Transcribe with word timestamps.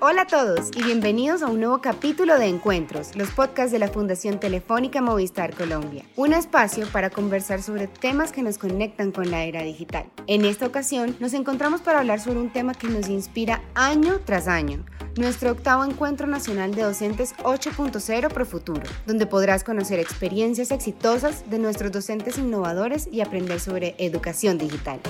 Hola 0.00 0.22
a 0.22 0.26
todos 0.28 0.70
y 0.76 0.84
bienvenidos 0.84 1.42
a 1.42 1.48
un 1.48 1.58
nuevo 1.58 1.80
capítulo 1.80 2.38
de 2.38 2.46
Encuentros, 2.46 3.16
los 3.16 3.30
podcasts 3.30 3.72
de 3.72 3.80
la 3.80 3.88
Fundación 3.88 4.38
Telefónica 4.38 5.02
Movistar 5.02 5.52
Colombia, 5.56 6.04
un 6.14 6.32
espacio 6.32 6.86
para 6.92 7.10
conversar 7.10 7.62
sobre 7.62 7.88
temas 7.88 8.30
que 8.30 8.44
nos 8.44 8.58
conectan 8.58 9.10
con 9.10 9.28
la 9.28 9.42
era 9.42 9.64
digital. 9.64 10.06
En 10.28 10.44
esta 10.44 10.66
ocasión 10.66 11.16
nos 11.18 11.34
encontramos 11.34 11.80
para 11.80 11.98
hablar 11.98 12.20
sobre 12.20 12.38
un 12.38 12.52
tema 12.52 12.74
que 12.74 12.86
nos 12.86 13.08
inspira 13.08 13.60
año 13.74 14.20
tras 14.24 14.46
año, 14.46 14.84
nuestro 15.16 15.50
octavo 15.50 15.82
Encuentro 15.82 16.28
Nacional 16.28 16.76
de 16.76 16.82
Docentes 16.82 17.34
8.0 17.38 18.32
Pro 18.32 18.46
Futuro, 18.46 18.82
donde 19.04 19.26
podrás 19.26 19.64
conocer 19.64 19.98
experiencias 19.98 20.70
exitosas 20.70 21.50
de 21.50 21.58
nuestros 21.58 21.90
docentes 21.90 22.38
innovadores 22.38 23.08
y 23.10 23.20
aprender 23.20 23.58
sobre 23.58 23.96
educación 23.98 24.58
digital. 24.58 25.00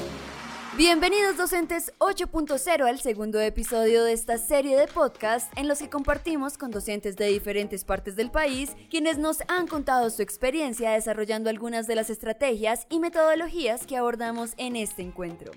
Bienvenidos 0.78 1.36
docentes 1.36 1.92
8.0 1.98 2.88
al 2.88 3.00
segundo 3.00 3.40
episodio 3.40 4.04
de 4.04 4.12
esta 4.12 4.38
serie 4.38 4.76
de 4.76 4.86
podcast 4.86 5.52
en 5.58 5.66
los 5.66 5.80
que 5.80 5.90
compartimos 5.90 6.56
con 6.56 6.70
docentes 6.70 7.16
de 7.16 7.26
diferentes 7.26 7.84
partes 7.84 8.14
del 8.14 8.30
país 8.30 8.76
quienes 8.88 9.18
nos 9.18 9.38
han 9.48 9.66
contado 9.66 10.08
su 10.08 10.22
experiencia 10.22 10.92
desarrollando 10.92 11.50
algunas 11.50 11.88
de 11.88 11.96
las 11.96 12.10
estrategias 12.10 12.86
y 12.90 13.00
metodologías 13.00 13.88
que 13.88 13.96
abordamos 13.96 14.52
en 14.56 14.76
este 14.76 15.02
encuentro. 15.02 15.50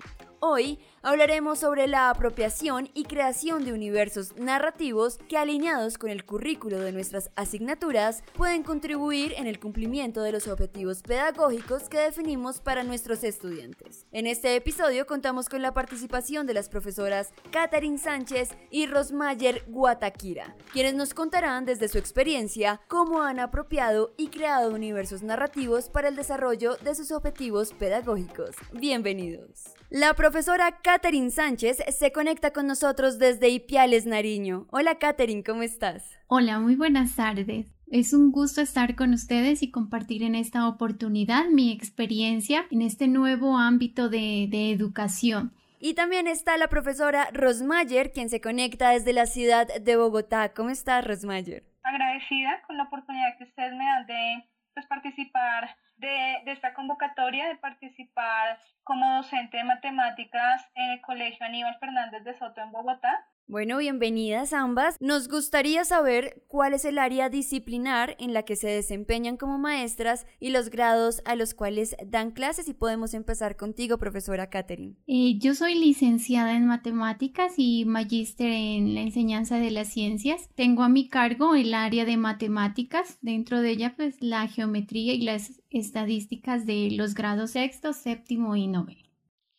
Hoy 0.44 0.80
hablaremos 1.02 1.60
sobre 1.60 1.86
la 1.86 2.10
apropiación 2.10 2.90
y 2.94 3.04
creación 3.04 3.64
de 3.64 3.72
universos 3.72 4.34
narrativos 4.36 5.18
que 5.28 5.38
alineados 5.38 5.98
con 5.98 6.10
el 6.10 6.24
currículo 6.24 6.80
de 6.80 6.90
nuestras 6.90 7.30
asignaturas 7.36 8.24
pueden 8.36 8.64
contribuir 8.64 9.34
en 9.36 9.46
el 9.46 9.60
cumplimiento 9.60 10.20
de 10.20 10.32
los 10.32 10.48
objetivos 10.48 11.02
pedagógicos 11.02 11.88
que 11.88 11.98
definimos 11.98 12.60
para 12.60 12.82
nuestros 12.82 13.22
estudiantes. 13.22 14.04
En 14.10 14.26
este 14.26 14.56
episodio 14.56 15.06
contamos 15.06 15.48
con 15.48 15.62
la 15.62 15.74
participación 15.74 16.44
de 16.44 16.54
las 16.54 16.68
profesoras 16.68 17.32
Catherine 17.52 17.98
Sánchez 17.98 18.48
y 18.68 18.86
Rosmayer 18.86 19.62
Guataquira, 19.68 20.56
quienes 20.72 20.94
nos 20.94 21.14
contarán 21.14 21.66
desde 21.66 21.86
su 21.86 21.98
experiencia 21.98 22.80
cómo 22.88 23.22
han 23.22 23.38
apropiado 23.38 24.12
y 24.16 24.26
creado 24.26 24.74
universos 24.74 25.22
narrativos 25.22 25.88
para 25.88 26.08
el 26.08 26.16
desarrollo 26.16 26.74
de 26.78 26.96
sus 26.96 27.12
objetivos 27.12 27.72
pedagógicos. 27.74 28.56
Bienvenidos. 28.72 29.72
La 29.94 30.14
profesora 30.14 30.78
Catherine 30.82 31.30
Sánchez 31.30 31.84
se 31.90 32.12
conecta 32.12 32.54
con 32.54 32.66
nosotros 32.66 33.18
desde 33.18 33.50
Ipiales, 33.50 34.06
Nariño. 34.06 34.66
Hola 34.70 34.94
Catherine, 34.94 35.44
¿cómo 35.44 35.60
estás? 35.60 36.18
Hola, 36.28 36.58
muy 36.60 36.76
buenas 36.76 37.14
tardes. 37.14 37.66
Es 37.90 38.14
un 38.14 38.32
gusto 38.32 38.62
estar 38.62 38.96
con 38.96 39.12
ustedes 39.12 39.62
y 39.62 39.70
compartir 39.70 40.22
en 40.22 40.34
esta 40.34 40.66
oportunidad 40.66 41.44
mi 41.50 41.70
experiencia 41.72 42.64
en 42.70 42.80
este 42.80 43.06
nuevo 43.06 43.58
ámbito 43.58 44.08
de, 44.08 44.48
de 44.50 44.70
educación. 44.70 45.52
Y 45.78 45.92
también 45.92 46.26
está 46.26 46.56
la 46.56 46.68
profesora 46.68 47.28
Rosmayer, 47.30 48.12
quien 48.12 48.30
se 48.30 48.40
conecta 48.40 48.92
desde 48.92 49.12
la 49.12 49.26
ciudad 49.26 49.68
de 49.78 49.96
Bogotá. 49.96 50.54
¿Cómo 50.54 50.70
estás, 50.70 51.06
Rosmayer? 51.06 51.64
Agradecida 51.82 52.62
con 52.66 52.78
la 52.78 52.84
oportunidad 52.84 53.36
que 53.36 53.44
ustedes 53.44 53.72
me 53.72 53.84
dan 53.84 54.06
de 54.06 54.48
pues, 54.72 54.86
participar 54.86 55.76
de, 56.02 56.42
de, 56.44 56.52
esta 56.52 56.74
convocatoria, 56.74 57.48
de 57.48 57.56
participar 57.56 58.58
como 58.84 59.16
docente 59.16 59.56
de 59.56 59.64
matemáticas 59.64 60.68
en 60.74 60.90
el 60.90 61.00
Colegio 61.00 61.46
Aníbal 61.46 61.78
Fernández 61.78 62.24
de 62.24 62.34
Soto 62.34 62.60
en 62.60 62.72
Bogotá. 62.72 63.26
Bueno, 63.52 63.76
bienvenidas 63.76 64.54
ambas. 64.54 64.96
Nos 64.98 65.28
gustaría 65.28 65.84
saber 65.84 66.42
cuál 66.48 66.72
es 66.72 66.86
el 66.86 66.96
área 66.96 67.28
disciplinar 67.28 68.16
en 68.18 68.32
la 68.32 68.44
que 68.46 68.56
se 68.56 68.66
desempeñan 68.66 69.36
como 69.36 69.58
maestras 69.58 70.24
y 70.40 70.48
los 70.48 70.70
grados 70.70 71.20
a 71.26 71.36
los 71.36 71.52
cuales 71.52 71.94
dan 72.06 72.30
clases 72.30 72.66
y 72.66 72.72
podemos 72.72 73.12
empezar 73.12 73.58
contigo, 73.58 73.98
profesora 73.98 74.48
Catherine. 74.48 74.94
Eh, 75.06 75.34
yo 75.38 75.54
soy 75.54 75.74
licenciada 75.74 76.56
en 76.56 76.64
matemáticas 76.64 77.52
y 77.58 77.84
magíster 77.84 78.50
en 78.50 78.94
la 78.94 79.02
enseñanza 79.02 79.58
de 79.58 79.70
las 79.70 79.88
ciencias. 79.88 80.48
Tengo 80.54 80.82
a 80.82 80.88
mi 80.88 81.10
cargo 81.10 81.54
el 81.54 81.74
área 81.74 82.06
de 82.06 82.16
matemáticas, 82.16 83.18
dentro 83.20 83.60
de 83.60 83.68
ella 83.72 83.92
pues 83.94 84.16
la 84.22 84.48
geometría 84.48 85.12
y 85.12 85.20
las 85.20 85.60
estadísticas 85.68 86.64
de 86.64 86.88
los 86.92 87.12
grados 87.12 87.50
sexto, 87.50 87.92
séptimo 87.92 88.56
y 88.56 88.66
noveno. 88.66 89.10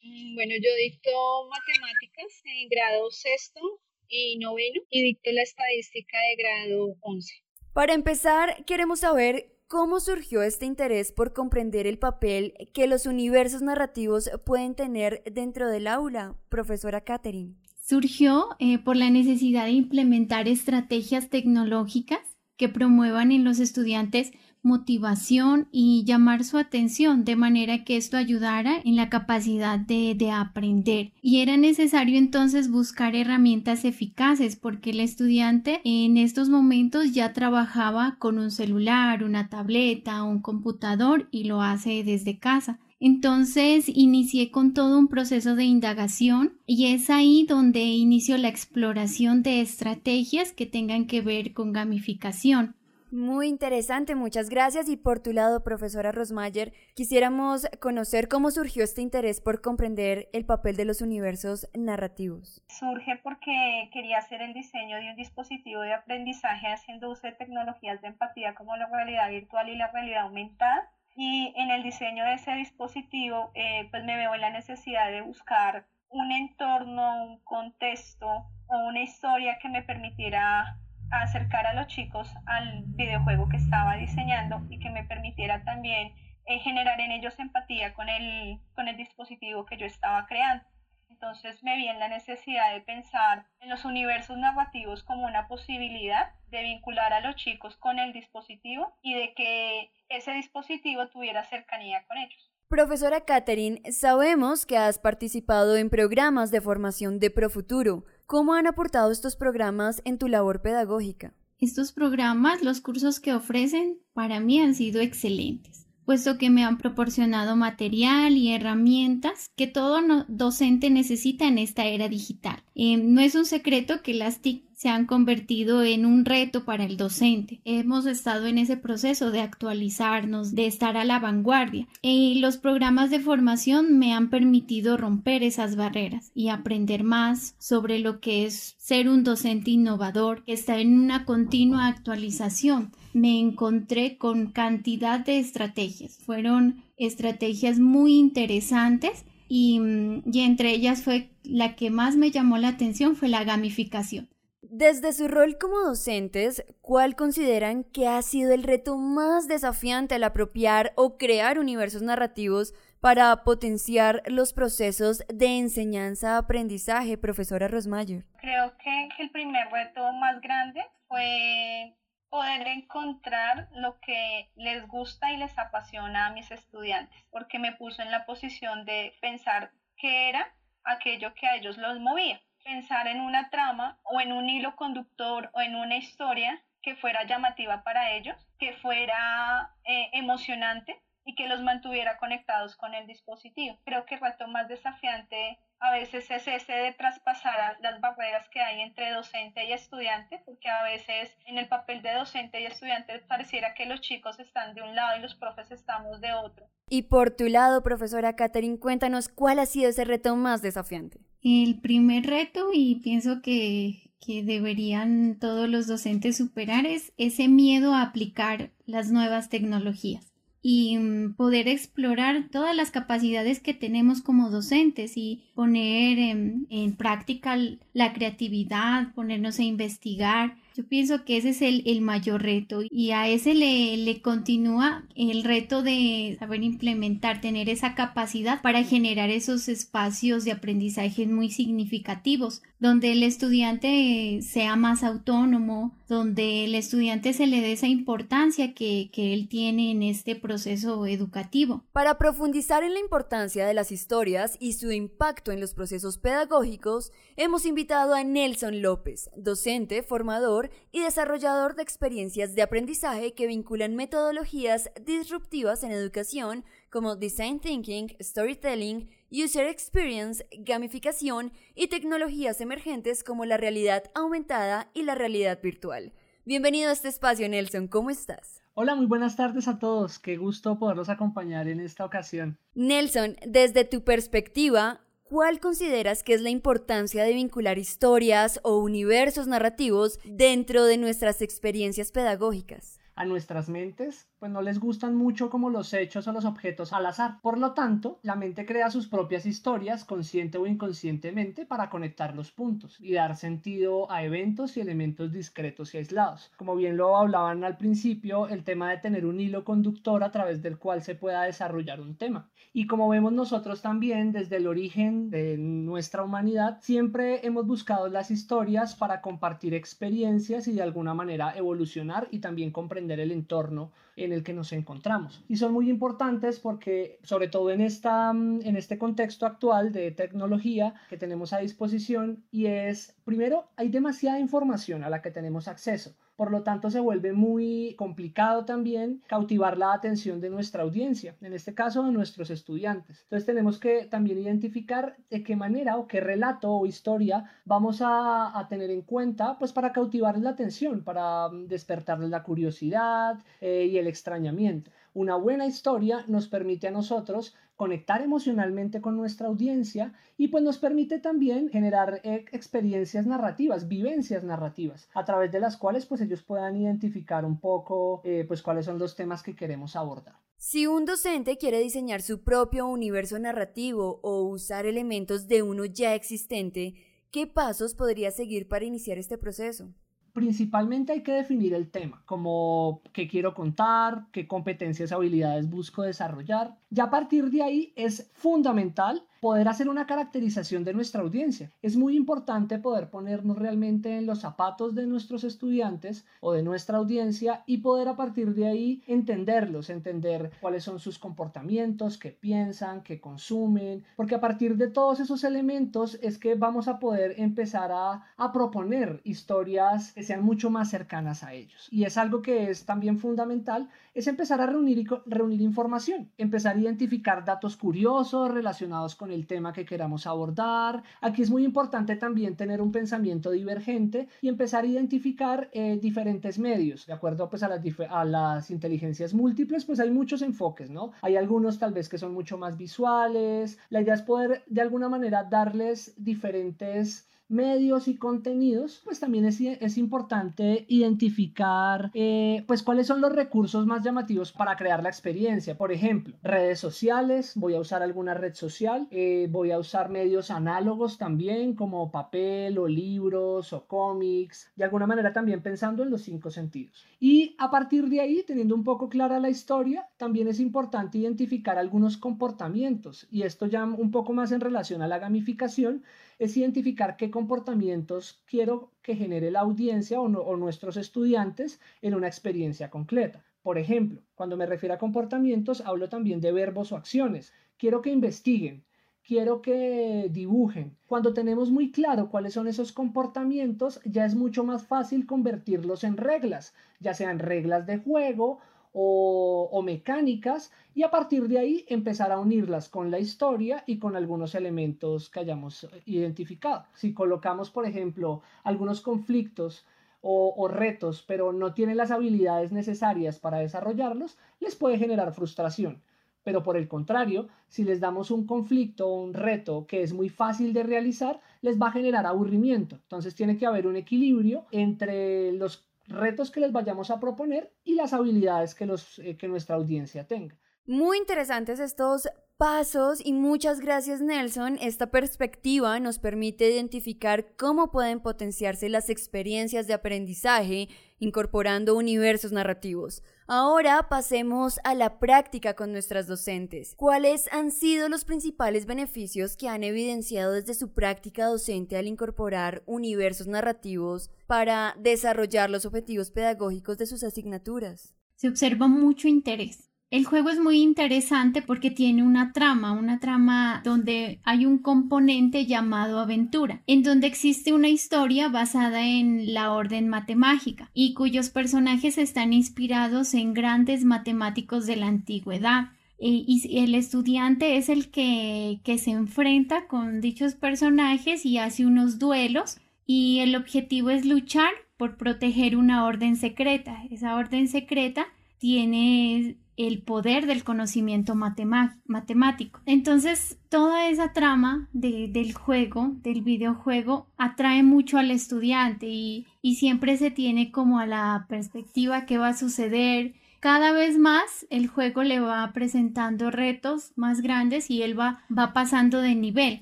Mm, 0.02 0.34
bueno, 0.34 0.54
yo 0.56 0.70
dicto 0.82 1.12
matemáticas 1.48 2.42
en 2.44 2.70
grado 2.70 3.12
sexto 3.12 3.83
y 4.14 4.38
noveno 4.38 4.82
y 4.90 5.04
dicto 5.04 5.32
la 5.32 5.42
estadística 5.42 6.18
de 6.18 6.44
grado 6.44 6.96
once. 7.02 7.34
Para 7.74 7.94
empezar, 7.94 8.64
queremos 8.66 9.00
saber 9.00 9.54
cómo 9.68 10.00
surgió 10.00 10.44
este 10.44 10.68
interés 10.68 11.12
por 11.12 11.34
comprender 11.34 11.88
el 11.88 11.98
papel 11.98 12.54
que 12.74 12.86
los 12.86 13.08
universos 13.08 13.64
narrativos 13.64 14.30
pueden 14.46 14.76
tener 14.76 15.24
dentro 15.32 15.68
del 15.70 15.88
aula, 15.88 16.38
profesora 16.50 17.02
Catherine. 17.02 17.56
Surgió 17.82 18.50
eh, 18.60 18.78
por 18.78 18.96
la 18.96 19.10
necesidad 19.10 19.66
de 19.66 19.72
implementar 19.72 20.48
estrategias 20.48 21.30
tecnológicas 21.30 22.20
que 22.56 22.70
promuevan 22.70 23.32
en 23.32 23.44
los 23.44 23.60
estudiantes 23.60 24.32
motivación 24.64 25.68
y 25.72 26.04
llamar 26.06 26.44
su 26.44 26.58
atención 26.58 27.26
de 27.26 27.36
manera 27.36 27.84
que 27.84 27.98
esto 27.98 28.18
ayudara 28.18 28.82
en 28.84 28.96
la 28.96 29.10
capacidad 29.10 29.78
de, 29.78 30.16
de, 30.16 30.32
aprender. 30.32 31.12
Y 31.22 31.42
era 31.42 31.58
necesario 31.58 32.18
entonces 32.18 32.72
buscar 32.72 33.16
herramientas 33.16 33.86
eficaces 33.86 34.56
porque 34.56 34.92
el 34.92 35.02
estudiante 35.02 35.82
en 35.84 36.18
estos 36.18 36.50
momentos 36.50 37.12
ya 37.12 37.34
trabajaba 37.34 38.16
con 38.20 38.40
un 38.40 38.52
celular, 38.52 39.24
una 39.24 39.50
tableta, 39.50 40.24
un 40.24 40.42
computador 40.42 41.28
y 41.30 41.44
lo 41.44 41.62
hace 41.62 42.04
desde 42.04 42.40
casa. 42.40 42.80
Entonces 43.06 43.90
inicié 43.90 44.50
con 44.50 44.74
todo 44.74 44.98
un 44.98 45.10
proceso 45.10 45.56
de 45.56 45.66
indagación 45.66 46.54
y 46.66 46.94
es 46.94 47.10
ahí 47.10 47.46
donde 47.46 47.82
inicio 47.82 48.38
la 48.38 48.48
exploración 48.48 49.44
de 49.44 49.60
estrategias 49.60 50.54
que 50.54 50.66
tengan 50.66 51.06
que 51.06 51.20
ver 51.20 51.52
con 51.52 51.74
gamificación. 51.74 52.76
Muy 53.14 53.48
interesante, 53.48 54.16
muchas 54.16 54.50
gracias. 54.50 54.90
Y 54.90 54.98
por 54.98 55.20
tu 55.20 55.34
lado, 55.34 55.64
profesora 55.64 56.12
Rosmayer, 56.12 56.74
quisiéramos 56.96 57.68
conocer 57.80 58.28
cómo 58.28 58.50
surgió 58.50 58.84
este 58.84 59.04
interés 59.04 59.40
por 59.40 59.62
comprender 59.62 60.30
el 60.34 60.48
papel 60.48 60.78
de 60.78 60.86
los 60.86 61.00
universos 61.00 61.70
narrativos. 61.76 62.64
Surge 62.70 63.18
porque 63.18 63.92
quería 63.94 64.18
hacer 64.18 64.42
el 64.42 64.56
diseño 64.56 64.98
de 64.98 65.12
un 65.12 65.16
dispositivo 65.16 65.82
de 65.82 65.94
aprendizaje 65.94 66.66
haciendo 66.66 67.12
uso 67.12 67.28
de 67.28 67.34
tecnologías 67.34 68.02
de 68.02 68.08
empatía 68.08 68.56
como 68.56 68.76
la 68.78 68.88
realidad 68.88 69.30
virtual 69.30 69.70
y 69.70 69.78
la 69.78 69.92
realidad 69.92 70.24
aumentada. 70.24 70.90
Y 71.16 71.54
en 71.56 71.70
el 71.70 71.84
diseño 71.84 72.26
de 72.26 72.34
ese 72.34 72.56
dispositivo, 72.56 73.52
eh, 73.54 73.90
pues 73.92 74.04
me 74.06 74.18
veo 74.18 74.34
en 74.34 74.42
la 74.42 74.50
necesidad 74.50 75.12
de 75.12 75.22
buscar 75.22 75.86
un 76.10 76.32
entorno, 76.32 77.26
un 77.26 77.44
contexto 77.44 78.28
o 78.66 78.88
una 78.88 79.04
historia 79.04 79.60
que 79.62 79.70
me 79.70 79.84
permitiera 79.84 80.80
acercar 81.22 81.68
a 81.68 81.74
los 81.74 81.88
chicos 81.88 82.30
al 82.46 82.84
videojuego 82.88 83.48
que 83.50 83.58
estaba 83.58 83.96
diseñando 83.96 84.66
y 84.70 84.80
que 84.80 84.90
me 84.90 85.04
permitiera 85.04 85.64
también 85.64 86.14
eh, 86.46 86.60
generar 86.60 87.00
en 87.00 87.12
ellos 87.12 87.40
empatía 87.40 87.94
con 87.94 88.10
el, 88.10 88.60
con 88.76 88.88
el 88.88 88.98
dispositivo 88.98 89.66
que 89.66 89.78
yo 89.78 89.86
estaba 89.86 90.26
creando. 90.26 90.66
Entonces 91.10 91.64
me 91.64 91.78
vi 91.78 91.88
en 91.88 92.00
la 92.00 92.10
necesidad 92.10 92.74
de 92.74 92.82
pensar 92.82 93.46
en 93.62 93.70
los 93.70 93.86
universos 93.86 94.38
narrativos 94.38 95.04
como 95.04 95.26
una 95.26 95.48
posibilidad 95.48 96.34
de 96.48 96.64
vincular 96.64 97.14
a 97.14 97.22
los 97.22 97.36
chicos 97.36 97.78
con 97.78 98.00
el 98.00 98.12
dispositivo 98.12 98.98
y 99.02 99.14
de 99.14 99.34
que 99.34 99.92
ese 100.10 100.34
dispositivo 100.34 101.08
tuviera 101.08 101.44
cercanía 101.46 102.04
con 102.08 102.18
ellos. 102.18 102.53
Profesora 102.74 103.22
Catherine, 103.24 103.84
sabemos 103.92 104.66
que 104.66 104.78
has 104.78 104.98
participado 104.98 105.78
en 105.78 105.92
programas 105.92 106.50
de 106.50 106.60
formación 106.60 107.20
de 107.20 107.30
Profuturo. 107.30 108.04
¿Cómo 108.26 108.56
han 108.56 108.66
aportado 108.66 109.12
estos 109.12 109.36
programas 109.36 110.02
en 110.06 110.18
tu 110.18 110.28
labor 110.28 110.64
pedagógica? 110.64 111.36
Estos 111.60 111.92
programas, 111.92 112.64
los 112.64 112.82
cursos 112.82 113.20
que 113.20 113.32
ofrecen, 113.32 114.00
para 114.14 114.40
mí 114.40 114.60
han 114.60 114.74
sido 114.74 115.02
excelentes, 115.02 115.86
puesto 116.04 116.40
que 116.40 116.50
me 116.50 116.64
han 116.64 116.80
proporcionado 116.80 117.56
material 117.56 118.36
y 118.38 118.56
herramientas 118.56 119.52
que 119.56 119.68
todo 119.68 120.02
docente 120.28 120.90
necesita 120.90 121.46
en 121.46 121.60
esta 121.60 121.86
era 121.86 122.10
digital. 122.10 122.64
Eh, 122.74 122.98
no 122.98 123.22
es 123.22 123.36
un 123.36 123.46
secreto 123.46 124.02
que 124.02 124.16
las 124.16 124.40
TIC 124.40 124.73
se 124.84 124.90
han 124.90 125.06
convertido 125.06 125.82
en 125.82 126.06
un 126.06 126.26
reto 126.26 126.66
para 126.66 126.84
el 126.84 126.98
docente. 126.98 127.62
Hemos 127.64 128.06
estado 128.06 128.48
en 128.48 128.58
ese 128.58 128.76
proceso 128.76 129.32
de 129.32 129.40
actualizarnos, 129.40 130.56
de 130.56 130.66
estar 130.66 130.98
a 130.98 131.06
la 131.06 131.20
vanguardia. 131.20 131.88
Y 132.02 132.42
los 132.42 132.58
programas 132.58 133.10
de 133.10 133.22
formación 133.22 133.98
me 133.98 134.12
han 134.12 134.30
permitido 134.30 134.98
romper 134.98 135.42
esas 135.42 135.78
barreras 135.78 136.34
y 136.36 136.50
aprender 136.50 137.06
más 137.06 137.56
sobre 137.60 138.00
lo 138.00 138.20
que 138.20 138.46
es 138.46 138.76
ser 138.78 139.08
un 139.08 139.24
docente 139.24 139.72
innovador 139.72 140.44
que 140.44 140.52
está 140.52 140.78
en 140.78 141.00
una 141.00 141.24
continua 141.24 141.88
actualización. 141.88 142.92
Me 143.14 143.40
encontré 143.40 144.18
con 144.18 144.48
cantidad 144.48 145.22
de 145.22 145.40
estrategias. 145.40 146.18
Fueron 146.26 146.84
estrategias 146.98 147.80
muy 147.80 148.16
interesantes 148.16 149.24
y, 149.48 149.80
mm, 149.80 150.24
y, 150.30 150.42
entre 150.42 150.72
ellas 150.72 151.04
fue 151.04 151.30
la 151.46 151.78
que 151.78 151.90
más 151.90 152.18
me 152.18 152.32
llamó 152.32 152.58
la 152.58 152.68
atención 152.68 153.16
fue 153.16 153.30
la 153.30 153.46
gamificación. 153.46 154.28
Desde 154.70 155.12
su 155.12 155.28
rol 155.28 155.58
como 155.60 155.78
docentes, 155.80 156.66
¿cuál 156.82 157.16
consideran 157.16 157.84
que 157.84 158.08
ha 158.08 158.22
sido 158.22 158.54
el 158.54 158.64
reto 158.64 158.98
más 158.98 159.50
desafiante 159.50 160.16
al 160.16 160.24
apropiar 160.24 160.94
o 160.96 161.18
crear 161.18 161.60
universos 161.60 162.02
narrativos 162.02 162.74
para 163.02 163.44
potenciar 163.44 164.24
los 164.26 164.54
procesos 164.54 165.26
de 165.28 165.58
enseñanza-aprendizaje, 165.58 167.18
profesora 167.18 167.68
Rosmayer? 167.68 168.24
Creo 168.40 168.78
que 168.78 169.10
el 169.20 169.32
primer 169.32 169.70
reto 169.70 170.12
más 170.14 170.40
grande 170.40 170.82
fue 171.10 171.98
poder 172.30 172.66
encontrar 172.68 173.68
lo 173.76 174.00
que 174.00 174.50
les 174.56 174.88
gusta 174.88 175.34
y 175.34 175.38
les 175.38 175.60
apasiona 175.60 176.28
a 176.28 176.34
mis 176.34 176.50
estudiantes, 176.52 177.22
porque 177.32 177.60
me 177.60 177.74
puso 177.74 178.02
en 178.02 178.12
la 178.12 178.26
posición 178.26 178.86
de 178.86 179.14
pensar 179.22 179.72
qué 179.98 180.30
era 180.30 180.56
aquello 180.86 181.34
que 181.34 181.48
a 181.48 181.58
ellos 181.58 181.78
los 181.78 182.00
movía, 182.00 182.42
pensar 182.64 183.08
en 183.08 183.22
una 183.22 183.50
trama 183.50 184.00
o 184.04 184.20
en 184.22 184.32
un 184.32 184.50
hilo 184.50 184.76
conductor 184.76 185.50
o 185.54 185.62
en 185.62 185.76
una 185.76 185.98
historia 185.98 186.62
que 186.82 186.96
fuera 186.96 187.24
llamativa 187.26 187.84
para 187.84 188.12
ellos, 188.12 188.36
que 188.60 188.74
fuera 188.74 189.72
eh, 189.86 190.10
emocionante 190.14 191.02
y 191.26 191.36
que 191.36 191.48
los 191.48 191.62
mantuviera 191.62 192.18
conectados 192.18 192.76
con 192.76 192.94
el 192.94 193.08
dispositivo. 193.08 193.80
Creo 193.86 194.06
que 194.06 194.16
el 194.16 194.22
reto 194.22 194.48
más 194.48 194.68
desafiante 194.68 195.58
a 195.80 195.92
veces 195.92 196.30
es 196.32 196.48
ese 196.48 196.72
de 196.72 196.94
traspasar 196.94 197.78
las 197.82 198.00
barreras 198.00 198.48
que 198.50 198.62
hay 198.62 198.82
entre 198.82 199.12
docente 199.12 199.66
y 199.66 199.74
estudiante, 199.74 200.42
porque 200.46 200.70
a 200.70 200.84
veces 200.84 201.38
en 201.46 201.58
el 201.58 201.68
papel 201.68 202.02
de 202.02 202.14
docente 202.14 202.62
y 202.62 202.66
estudiante 202.66 203.20
pareciera 203.20 203.74
que 203.74 203.86
los 203.86 204.00
chicos 204.00 204.40
están 204.40 204.76
de 204.76 204.82
un 204.82 204.96
lado 204.96 205.18
y 205.18 205.22
los 205.22 205.36
profes 205.36 205.72
estamos 205.72 206.22
de 206.22 206.34
otro. 206.34 206.68
Y 206.90 207.04
por 207.04 207.32
tu 207.32 207.48
lado, 207.48 207.84
profesora 207.84 208.36
Catherine, 208.36 208.80
cuéntanos 208.80 209.28
cuál 209.28 209.60
ha 209.60 209.66
sido 209.66 209.90
ese 209.90 210.06
reto 210.06 210.36
más 210.36 210.62
desafiante. 210.62 211.20
El 211.44 211.80
primer 211.80 212.26
reto, 212.26 212.70
y 212.74 212.96
pienso 212.96 213.42
que, 213.42 214.12
que 214.26 214.44
deberían 214.44 215.38
todos 215.40 215.70
los 215.70 215.88
docentes 215.88 216.38
superar, 216.38 216.86
es 216.86 217.12
ese 217.18 217.50
miedo 217.50 217.94
a 217.94 218.02
aplicar 218.02 218.72
las 218.86 219.12
nuevas 219.12 219.50
tecnologías 219.50 220.34
y 220.62 220.98
mm, 220.98 221.36
poder 221.36 221.68
explorar 221.68 222.48
todas 222.50 222.76
las 222.76 222.90
capacidades 222.90 223.60
que 223.60 223.74
tenemos 223.74 224.22
como 224.22 224.50
docentes 224.50 225.18
y 225.18 225.52
poner 225.54 226.18
en, 226.18 226.66
en 226.70 226.96
práctica 226.96 227.58
la 227.92 228.14
creatividad, 228.14 229.14
ponernos 229.14 229.60
a 229.60 229.64
investigar 229.64 230.56
yo 230.76 230.84
pienso 230.88 231.24
que 231.24 231.38
ese 231.38 231.50
es 231.50 231.62
el, 231.62 231.84
el 231.86 232.02
mayor 232.02 232.42
reto 232.42 232.82
y 232.90 233.12
a 233.12 233.28
ese 233.28 233.54
le, 233.54 233.96
le, 233.98 234.22
continúa 234.22 235.08
el 235.16 235.44
reto 235.44 235.84
de 235.84 236.36
saber 236.40 236.64
implementar, 236.64 237.42
tener 237.42 237.70
esa 237.70 237.94
capacidad 237.94 238.62
para 238.62 238.84
generar 238.84 239.30
esos 239.30 239.70
espacios 239.70 240.46
de 240.46 240.52
aprendizaje 240.52 241.28
muy 241.28 241.52
significativos, 241.52 242.64
donde 242.84 243.14
el 243.14 243.24
estudiante 243.24 244.42
sea 244.42 244.76
más 244.76 245.06
autónomo, 245.06 245.98
donde 246.10 246.66
el 246.66 246.76
estudiante 246.76 247.32
se 247.32 247.48
le 247.48 247.62
dé 247.62 247.72
esa 247.72 247.88
importancia 247.88 248.74
que, 248.74 249.10
que 249.14 249.34
él 249.34 249.48
tiene 249.48 249.92
en 249.92 250.04
este 250.04 250.36
proceso 250.36 251.06
educativo. 251.06 251.86
Para 251.94 252.18
profundizar 252.18 252.84
en 252.84 252.94
la 252.94 253.00
importancia 253.00 253.66
de 253.66 253.74
las 253.74 253.94
historias 253.94 254.58
y 254.60 254.74
su 254.74 254.92
impacto 254.92 255.54
en 255.54 255.62
los 255.62 255.74
procesos 255.74 256.18
pedagógicos, 256.18 257.14
hemos 257.38 257.66
invitado 257.66 258.16
a 258.16 258.24
Nelson 258.26 258.82
López, 258.82 259.30
docente, 259.38 260.04
formador, 260.04 260.70
y 260.92 261.00
desarrollador 261.00 261.76
de 261.76 261.84
experiencias 261.84 262.54
de 262.54 262.64
aprendizaje 262.64 263.34
que 263.34 263.48
vinculan 263.48 263.96
metodologías 263.96 264.92
disruptivas 265.06 265.84
en 265.84 265.94
educación 265.94 266.66
como 266.94 267.16
design 267.16 267.60
thinking, 267.60 268.16
storytelling, 268.22 269.10
user 269.32 269.68
experience, 269.68 270.46
gamificación 270.60 271.52
y 271.74 271.88
tecnologías 271.88 272.62
emergentes 272.62 273.24
como 273.24 273.46
la 273.46 273.58
realidad 273.58 274.04
aumentada 274.14 274.92
y 274.94 275.02
la 275.02 275.16
realidad 275.16 275.60
virtual. 275.60 276.14
Bienvenido 276.46 276.92
a 276.92 276.94
este 276.94 277.08
espacio, 277.08 277.50
Nelson, 277.50 277.88
¿cómo 277.88 278.12
estás? 278.12 278.62
Hola, 278.76 278.94
muy 278.94 279.08
buenas 279.08 279.36
tardes 279.36 279.68
a 279.68 279.80
todos. 279.80 280.20
Qué 280.20 280.38
gusto 280.38 280.78
poderlos 280.78 281.10
acompañar 281.10 281.68
en 281.68 281.80
esta 281.80 282.06
ocasión. 282.06 282.60
Nelson, 282.76 283.38
desde 283.46 283.86
tu 283.86 284.04
perspectiva, 284.04 285.00
¿Cuál 285.24 285.60
consideras 285.60 286.22
que 286.22 286.36
es 286.36 286.42
la 286.42 286.52
importancia 286.52 287.24
de 287.24 287.34
vincular 287.34 287.80
historias 287.80 288.60
o 288.62 288.78
universos 288.78 289.48
narrativos 289.48 290.20
dentro 290.26 290.86
de 290.86 290.98
nuestras 290.98 291.42
experiencias 291.42 292.12
pedagógicas? 292.12 293.00
A 293.16 293.26
nuestras 293.26 293.68
mentes 293.68 294.28
pues 294.44 294.52
no 294.52 294.62
les 294.62 294.78
gustan 294.78 295.16
mucho 295.16 295.50
como 295.50 295.70
los 295.70 295.94
hechos 295.94 296.28
o 296.28 296.34
los 296.34 296.44
objetos 296.44 296.92
al 296.92 297.06
azar. 297.06 297.40
Por 297.42 297.58
lo 297.58 297.72
tanto, 297.72 298.20
la 298.24 298.36
mente 298.36 298.66
crea 298.66 298.92
sus 298.92 299.08
propias 299.08 299.46
historias, 299.46 300.04
consciente 300.04 300.58
o 300.58 300.68
inconscientemente, 300.68 301.66
para 301.66 301.90
conectar 301.90 302.36
los 302.36 302.52
puntos 302.52 303.00
y 303.00 303.14
dar 303.14 303.38
sentido 303.38 304.12
a 304.12 304.26
eventos 304.26 304.76
y 304.76 304.82
elementos 304.82 305.32
discretos 305.32 305.94
y 305.94 306.00
aislados. 306.00 306.52
Como 306.58 306.76
bien 306.76 306.98
lo 306.98 307.16
hablaban 307.16 307.64
al 307.64 307.78
principio, 307.78 308.50
el 308.50 308.66
tema 308.66 308.92
de 308.92 308.98
tener 308.98 309.26
un 309.26 309.40
hilo 309.40 309.64
conductor 309.64 310.22
a 310.26 310.32
través 310.34 310.62
del 310.62 310.78
cual 310.78 311.04
se 311.04 311.16
pueda 311.16 311.44
desarrollar 311.44 312.02
un 312.02 312.18
tema. 312.18 312.50
Y 312.74 312.86
como 312.88 313.08
vemos 313.08 313.32
nosotros 313.32 313.82
también 313.82 314.34
desde 314.34 314.58
el 314.58 314.68
origen 314.68 315.30
de 315.30 315.58
nuestra 315.58 316.22
humanidad, 316.22 316.80
siempre 316.82 317.48
hemos 317.48 317.66
buscado 317.66 318.10
las 318.10 318.30
historias 318.30 318.94
para 318.94 319.22
compartir 319.22 319.74
experiencias 319.74 320.68
y 320.68 320.74
de 320.74 320.82
alguna 320.82 321.14
manera 321.14 321.56
evolucionar 321.56 322.28
y 322.30 322.40
también 322.40 322.72
comprender 322.72 323.22
el 323.22 323.32
entorno 323.32 323.94
en 324.16 324.34
el 324.34 324.44
que 324.44 324.54
nos 324.54 324.74
encontramos. 324.74 325.44
Y 325.48 325.58
son 325.58 325.74
muy 325.74 325.90
importantes 325.90 326.60
porque, 326.60 327.20
sobre 327.24 327.48
todo 327.48 327.72
en, 327.72 327.82
esta, 327.82 328.32
en 328.32 328.76
este 328.76 328.98
contexto 328.98 329.46
actual 329.46 329.92
de 329.92 330.12
tecnología 330.12 330.94
que 331.10 331.18
tenemos 331.18 331.54
a 331.54 331.60
disposición, 331.60 332.44
y 332.52 332.68
es, 332.68 333.16
primero, 333.26 333.70
hay 333.76 333.90
demasiada 333.90 334.40
información 334.40 335.04
a 335.04 335.10
la 335.10 335.22
que 335.22 335.32
tenemos 335.32 335.68
acceso. 335.68 336.16
Por 336.36 336.52
lo 336.52 336.64
tanto, 336.64 336.90
se 336.90 337.00
vuelve 337.00 337.32
muy 337.34 337.96
complicado 337.98 338.66
también 338.66 339.22
cautivar 339.28 339.78
la 339.78 339.94
atención 339.94 340.42
de 340.42 340.50
nuestra 340.50 340.84
audiencia, 340.84 341.36
en 341.42 341.54
este 341.54 341.76
caso 341.76 342.04
de 342.04 342.12
nuestros 342.12 342.50
estudiantes. 342.50 343.22
Entonces 343.24 343.46
tenemos 343.46 343.80
que 343.80 344.06
también 344.06 344.40
identificar 344.40 345.16
de 345.30 345.44
qué 345.44 345.56
manera 345.56 345.98
o 345.98 346.08
qué 346.08 346.22
relato 346.22 346.72
o 346.72 346.86
historia 346.86 347.46
vamos 347.66 348.02
a, 348.04 348.66
tener 348.70 348.90
en 348.90 349.02
cuenta 349.02 349.58
pues 349.60 349.74
para 349.74 349.92
cautivar 349.92 350.38
la 350.40 350.52
atención, 350.52 351.04
para 351.04 351.50
despertarles 351.68 352.30
la 352.30 352.44
curiosidad 352.44 353.40
eh, 353.62 353.88
y 353.92 353.98
el 353.98 354.08
extrañamiento. 354.08 354.90
Una 355.16 355.36
buena 355.36 355.68
historia 355.68 356.26
nos 356.28 356.48
permite 356.48 356.88
a 356.88 356.92
nosotros 356.92 357.56
conectar 357.76 358.22
emocionalmente 358.22 359.00
con 359.00 359.16
nuestra 359.16 359.48
audiencia 359.48 360.14
y 360.38 360.48
pues 360.48 360.64
nos 360.64 360.80
permite 360.80 361.20
también 361.20 361.70
generar 361.70 362.20
eh, 362.24 362.46
experiencias 362.52 363.28
narrativas, 363.28 363.88
vivencias 363.88 364.44
narrativas, 364.44 365.10
a 365.14 365.24
través 365.24 365.52
de 365.52 365.60
las 365.60 365.78
cuales 365.78 366.06
pues 366.06 366.22
ellos 366.22 366.42
puedan 366.44 366.76
identificar 366.78 367.46
un 367.46 367.60
poco 367.60 368.22
eh, 368.24 368.46
pues 368.48 368.64
cuáles 368.64 368.86
son 368.86 368.98
los 368.98 369.16
temas 369.16 369.44
que 369.44 369.56
queremos 369.56 369.96
abordar. 369.96 370.36
Si 370.58 370.88
un 370.88 371.06
docente 371.06 371.58
quiere 371.58 371.80
diseñar 371.80 372.22
su 372.22 372.44
propio 372.44 372.88
universo 372.88 373.38
narrativo 373.38 374.20
o 374.24 374.44
usar 374.44 374.86
elementos 374.86 375.48
de 375.48 375.62
uno 375.62 375.86
ya 375.86 376.16
existente, 376.16 376.96
¿qué 377.32 377.46
pasos 377.48 377.96
podría 377.96 378.32
seguir 378.32 378.68
para 378.68 378.86
iniciar 378.86 379.18
este 379.18 379.38
proceso? 379.38 379.94
Principalmente 380.34 381.14
hay 381.14 381.22
que 381.22 381.32
definir 381.32 381.74
el 381.74 381.90
tema, 381.90 382.22
como 382.26 383.02
qué 383.14 383.28
quiero 383.28 383.54
contar, 383.54 384.26
qué 384.32 384.48
competencias, 384.48 385.12
habilidades 385.12 385.70
busco 385.70 386.02
desarrollar. 386.02 386.76
Y 386.90 387.00
a 387.00 387.10
partir 387.10 387.50
de 387.52 387.64
ahí 387.64 387.94
es 387.96 388.32
fundamental 388.34 389.24
poder 389.44 389.68
hacer 389.68 389.90
una 389.90 390.08
caracterización 390.08 390.86
de 390.86 390.94
nuestra 390.94 391.22
audiencia. 391.22 391.70
Es 391.82 391.98
muy 391.98 392.16
importante 392.16 392.80
poder 392.80 393.10
ponernos 393.10 393.58
realmente 393.58 394.18
en 394.18 394.26
los 394.26 394.40
zapatos 394.40 394.96
de 394.96 395.06
nuestros 395.06 395.44
estudiantes 395.44 396.26
o 396.40 396.54
de 396.54 396.64
nuestra 396.64 396.98
audiencia 396.98 397.62
y 397.66 397.80
poder 397.80 398.08
a 398.08 398.16
partir 398.16 398.56
de 398.56 398.68
ahí 398.68 399.04
entenderlos, 399.06 399.90
entender 399.90 400.52
cuáles 400.62 400.86
son 400.86 400.98
sus 400.98 401.20
comportamientos, 401.20 402.18
qué 402.18 402.32
piensan, 402.32 403.04
qué 403.04 403.20
consumen, 403.20 404.06
porque 404.16 404.36
a 404.36 404.40
partir 404.40 404.78
de 404.78 404.88
todos 404.88 405.20
esos 405.20 405.44
elementos 405.44 406.18
es 406.22 406.38
que 406.38 406.56
vamos 406.56 406.88
a 406.88 407.00
poder 407.00 407.36
empezar 407.38 407.92
a, 407.92 408.24
a 408.38 408.54
proponer 408.54 409.20
historias 409.26 410.14
que 410.14 410.24
sean 410.24 410.42
mucho 410.46 410.70
más 410.70 410.90
cercanas 410.90 411.44
a 411.44 411.52
ellos. 411.52 411.90
Y 411.92 412.06
es 412.06 412.18
algo 412.18 412.42
que 412.42 412.70
es 412.70 412.86
también 412.86 413.20
fundamental, 413.20 413.90
es 414.14 414.28
empezar 414.28 414.62
a 414.62 414.68
reunir, 414.68 415.08
reunir 415.26 415.62
información, 415.62 416.32
empezar 416.38 416.76
a 416.76 416.80
identificar 416.80 417.44
datos 417.44 417.78
curiosos 417.78 418.52
relacionados 418.52 419.16
con 419.16 419.32
el 419.32 419.48
tema 419.48 419.74
que 419.74 419.86
queramos 419.86 420.28
abordar. 420.28 421.04
Aquí 421.22 421.42
es 421.42 421.50
muy 421.50 421.64
importante 421.64 422.16
también 422.16 422.56
tener 422.56 422.82
un 422.82 422.92
pensamiento 422.92 423.52
divergente 423.52 424.28
y 424.42 424.50
empezar 424.50 424.84
a 424.84 424.88
identificar 424.88 425.70
eh, 425.74 425.98
diferentes 426.02 426.60
medios. 426.60 427.06
De 427.06 427.14
acuerdo 427.14 427.50
pues, 427.50 427.64
a, 427.64 427.70
las 427.70 427.82
a 428.10 428.26
las 428.26 428.72
inteligencias 428.72 429.34
múltiples, 429.34 429.86
pues 429.86 430.00
hay 430.00 430.12
muchos 430.12 430.42
enfoques, 430.42 430.90
¿no? 430.90 431.12
Hay 431.22 431.36
algunos 431.36 431.80
tal 431.80 431.94
vez 431.94 432.10
que 432.10 432.18
son 432.18 432.34
mucho 432.34 432.58
más 432.58 432.78
visuales. 432.78 433.80
La 433.90 434.02
idea 434.02 434.14
es 434.14 434.22
poder 434.22 434.64
de 434.68 434.82
alguna 434.82 435.10
manera 435.10 435.44
darles 435.44 436.14
diferentes 436.18 437.28
medios 437.50 438.08
y 438.08 438.16
contenidos, 438.16 439.02
pues 439.04 439.20
también 439.20 439.46
es, 439.46 439.60
es 439.62 439.98
importante 439.98 440.86
identificar 440.88 442.10
eh, 442.14 442.64
pues 442.68 442.84
cuáles 442.84 443.08
son 443.08 443.22
los 443.22 443.32
recursos 443.32 443.86
más 443.86 444.04
llamativos 444.04 444.52
para 444.52 444.76
crear 444.76 445.04
la 445.04 445.10
experiencia. 445.10 445.78
Por 445.78 445.92
ejemplo, 445.92 446.36
redes 446.42 446.80
sociales, 446.80 447.54
voy 447.56 447.76
a 447.76 447.80
usar 447.80 448.02
alguna 448.02 448.34
red 448.34 448.54
social, 448.54 449.08
eh, 449.12 449.48
voy 449.52 449.72
a 449.72 449.80
usar 449.80 450.10
medios 450.10 450.52
análogos 450.52 451.18
también 451.18 451.76
como 451.76 452.12
papel 452.12 452.78
o 452.78 452.88
libros 452.88 453.74
o 453.74 453.86
cómics, 453.86 454.72
de 454.76 454.86
alguna 454.86 455.08
manera 455.08 455.34
también 455.34 455.62
pensando 455.62 456.04
en 456.04 456.10
los 456.10 456.22
cinco 456.22 456.50
sentidos. 456.50 457.06
Y 457.20 457.56
a 457.60 457.70
partir 457.70 458.10
de 458.10 458.22
ahí, 458.22 458.44
teniendo 458.46 458.76
un 458.76 458.84
poco 458.84 459.10
clara 459.10 459.40
la 459.40 459.50
historia, 459.50 460.08
también 460.18 460.48
es 460.48 460.60
importante 460.60 461.18
identificar 461.18 461.78
algunos 461.78 462.18
comportamientos 462.18 463.28
y 463.30 463.44
esto 463.44 463.66
ya 463.66 463.84
un 463.84 464.12
poco 464.12 464.34
más 464.34 464.52
en 464.52 464.62
relación 464.62 465.02
a 465.02 465.08
la 465.08 465.20
gamificación 465.20 466.04
es 466.40 466.58
identificar 466.58 467.18
qué 467.18 467.32
comportamientos 467.32 468.44
quiero 468.46 468.92
que 469.02 469.16
genere 469.16 469.52
la 469.52 469.62
audiencia 469.62 470.20
o, 470.20 470.26
o 470.26 470.58
nuestros 470.58 470.98
estudiantes 470.98 471.80
en 472.02 472.16
una 472.16 472.28
experiencia 472.28 472.90
concreta. 472.90 473.44
Por 473.62 473.78
ejemplo, 473.78 474.22
cuando 474.36 474.58
me 474.58 474.66
refiero 474.66 474.96
a 474.96 474.98
comportamientos, 474.98 475.82
hablo 475.82 476.10
también 476.10 476.42
de 476.42 476.52
verbos 476.52 476.92
o 476.92 476.98
acciones. 476.98 477.54
Quiero 477.78 478.02
que 478.02 478.12
investiguen, 478.12 478.84
quiero 479.26 479.62
que 479.62 480.28
dibujen. 480.32 480.98
Cuando 481.08 481.34
tenemos 481.34 481.72
muy 481.72 481.92
claro 481.92 482.30
cuáles 482.30 482.54
son 482.54 482.68
esos 482.68 482.92
comportamientos, 482.92 484.02
ya 484.04 484.26
es 484.26 484.36
mucho 484.36 484.64
más 484.64 484.86
fácil 484.86 485.26
convertirlos 485.26 486.04
en 486.04 486.18
reglas, 486.18 486.74
ya 487.00 487.14
sean 487.14 487.40
reglas 487.40 487.86
de 487.88 488.00
juego 488.00 488.60
o, 488.94 489.82
mecánicas 489.84 490.72
y 490.94 491.04
a 491.04 491.12
partir 491.12 491.48
de 491.48 491.60
ahí 491.60 491.86
empezar 491.90 492.32
a 492.32 492.40
unirlas 492.40 492.88
con 492.88 493.12
la 493.12 493.20
historia 493.20 493.84
y 493.88 493.98
con 493.98 494.16
algunos 494.16 494.56
elementos 494.56 495.30
que 495.30 495.40
hayamos 495.40 495.88
identificado. 496.06 496.86
Si 496.94 497.14
colocamos, 497.14 497.72
por 497.72 497.86
ejemplo, 497.86 498.42
algunos 498.64 499.02
conflictos 499.02 499.86
o, 500.22 500.70
retos, 500.70 501.22
pero 501.28 501.52
no 501.52 501.74
tienen 501.74 501.98
las 501.98 502.12
habilidades 502.12 502.72
necesarias 502.72 503.40
para 503.40 503.58
desarrollarlos, 503.58 504.38
les 504.62 504.76
puede 504.76 504.98
generar 504.98 505.34
frustración. 505.34 506.02
Pero 506.44 506.64
por 506.64 506.78
el 506.78 506.88
contrario, 506.88 507.50
si 507.68 507.84
les 507.84 508.00
damos 508.00 508.32
un 508.32 508.46
conflicto 508.46 509.08
o 509.08 509.22
un 509.22 509.34
reto 509.34 509.86
que 509.86 510.02
es 510.02 510.14
muy 510.14 510.30
fácil 510.30 510.72
de 510.72 510.84
realizar, 510.84 511.42
les 511.62 511.82
va 511.82 511.88
a 511.88 511.92
generar 511.92 512.26
aburrimiento. 512.26 512.96
Entonces 512.96 513.36
tiene 513.36 513.58
que 513.58 513.66
haber 513.66 513.86
un 513.86 513.98
equilibrio 513.98 514.66
entre 514.72 515.52
los 515.54 515.86
retos 516.08 516.52
que 516.52 516.60
les 516.60 516.72
vayamos 516.72 517.10
a 517.10 517.20
proponer 517.20 517.74
y 517.84 517.96
las 517.96 518.14
habilidades 518.14 518.76
que, 518.76 518.86
los, 518.86 519.20
eh, 519.20 519.38
que 519.38 519.48
nuestra 519.48 519.76
audiencia 519.76 520.26
tenga. 520.26 520.58
Muy 520.86 521.18
interesantes 521.18 521.80
estos 521.80 522.28
pasos 522.58 523.26
y 523.26 523.34
muchas 523.34 523.80
gracias 523.80 524.22
Nelson. 524.22 524.78
Esta 524.82 525.12
perspectiva 525.12 526.00
nos 526.00 526.20
permite 526.20 526.70
identificar 526.70 527.56
cómo 527.56 527.92
pueden 527.92 528.20
potenciarse 528.20 528.90
las 528.90 529.10
experiencias 529.10 529.88
de 529.88 529.94
aprendizaje 529.94 530.90
incorporando 531.20 531.96
universos 531.96 532.52
narrativos. 532.52 533.24
Ahora 533.48 534.08
pasemos 534.10 534.80
a 534.86 534.96
la 534.96 535.20
práctica 535.20 535.74
con 535.74 535.92
nuestras 535.92 536.28
docentes. 536.28 536.94
¿Cuáles 536.96 537.52
han 537.52 537.72
sido 537.72 538.08
los 538.08 538.24
principales 538.24 538.86
beneficios 538.86 539.58
que 539.58 539.68
han 539.68 539.84
evidenciado 539.84 540.54
desde 540.54 540.74
su 540.74 540.94
práctica 540.94 541.48
docente 541.48 541.98
al 541.98 542.08
incorporar 542.08 542.84
universos 542.86 543.48
narrativos 543.48 544.30
para 544.48 544.96
desarrollar 544.98 545.70
los 545.70 545.86
objetivos 545.86 546.32
pedagógicos 546.32 546.98
de 546.98 547.06
sus 547.06 547.24
asignaturas? 547.24 548.14
Se 548.36 548.48
observa 548.48 548.88
mucho 548.88 549.28
interés 549.28 549.93
el 550.14 550.26
juego 550.26 550.52
es 550.52 550.60
muy 550.60 550.80
interesante 550.80 551.64
porque 551.64 551.90
tiene 551.90 552.22
una 552.22 552.54
trama, 552.54 552.92
una 552.92 553.20
trama 553.20 553.82
donde 553.84 554.40
hay 554.44 554.68
un 554.68 554.78
componente 554.78 555.66
llamado 555.66 556.20
aventura, 556.20 556.84
en 556.86 557.02
donde 557.02 557.26
existe 557.26 557.74
una 557.74 557.90
historia 557.90 558.48
basada 558.48 559.08
en 559.08 559.56
la 559.56 559.72
orden 559.72 560.10
matemática 560.10 560.92
y 560.94 561.16
cuyos 561.16 561.50
personajes 561.50 562.20
están 562.20 562.54
inspirados 562.54 563.34
en 563.34 563.56
grandes 563.56 564.06
matemáticos 564.06 564.86
de 564.86 564.98
la 564.98 565.08
antigüedad. 565.08 565.86
E, 566.20 566.44
y 566.46 566.78
el 566.78 566.94
estudiante 566.94 567.78
es 567.78 567.90
el 567.90 568.12
que, 568.12 568.82
que 568.84 569.00
se 569.00 569.10
enfrenta 569.10 569.88
con 569.88 570.22
dichos 570.22 570.54
personajes 570.54 571.44
y 571.44 571.58
hace 571.58 571.88
unos 571.88 572.20
duelos 572.20 572.78
y 573.08 573.40
el 573.40 573.56
objetivo 573.56 574.12
es 574.12 574.28
luchar 574.28 574.74
por 574.96 575.18
proteger 575.18 575.76
una 575.76 576.06
orden 576.06 576.36
secreta. 576.36 577.04
Esa 577.10 577.36
orden 577.36 577.68
secreta 577.68 578.28
tiene 578.64 579.58
el 579.76 580.04
poder 580.04 580.46
del 580.46 580.64
conocimiento 580.64 581.36
matemático. 581.36 582.80
Entonces, 582.86 583.58
toda 583.68 584.08
esa 584.08 584.32
trama 584.32 584.88
del 584.94 585.54
juego, 585.54 586.14
del 586.24 586.44
videojuego, 586.44 587.28
atrae 587.38 587.84
mucho 587.84 588.18
al 588.18 588.32
estudiante 588.32 589.08
y, 589.08 589.48
siempre 589.76 590.16
se 590.16 590.32
tiene 590.32 590.72
como 590.72 591.00
a 591.00 591.06
la 591.06 591.46
perspectiva 591.50 592.26
que 592.26 592.38
va 592.38 592.50
a 592.50 592.58
suceder. 592.58 593.34
Cada 593.60 593.92
vez 593.92 594.18
más 594.18 594.66
el 594.70 594.88
juego 594.88 595.24
le 595.24 595.42
va 595.42 595.70
presentando 595.74 596.50
retos 596.50 597.12
más 597.18 597.42
grandes 597.42 597.90
y 597.90 598.02
él 598.02 598.18
va, 598.18 598.46
pasando 598.74 599.20
de 599.20 599.36
nivel. 599.36 599.82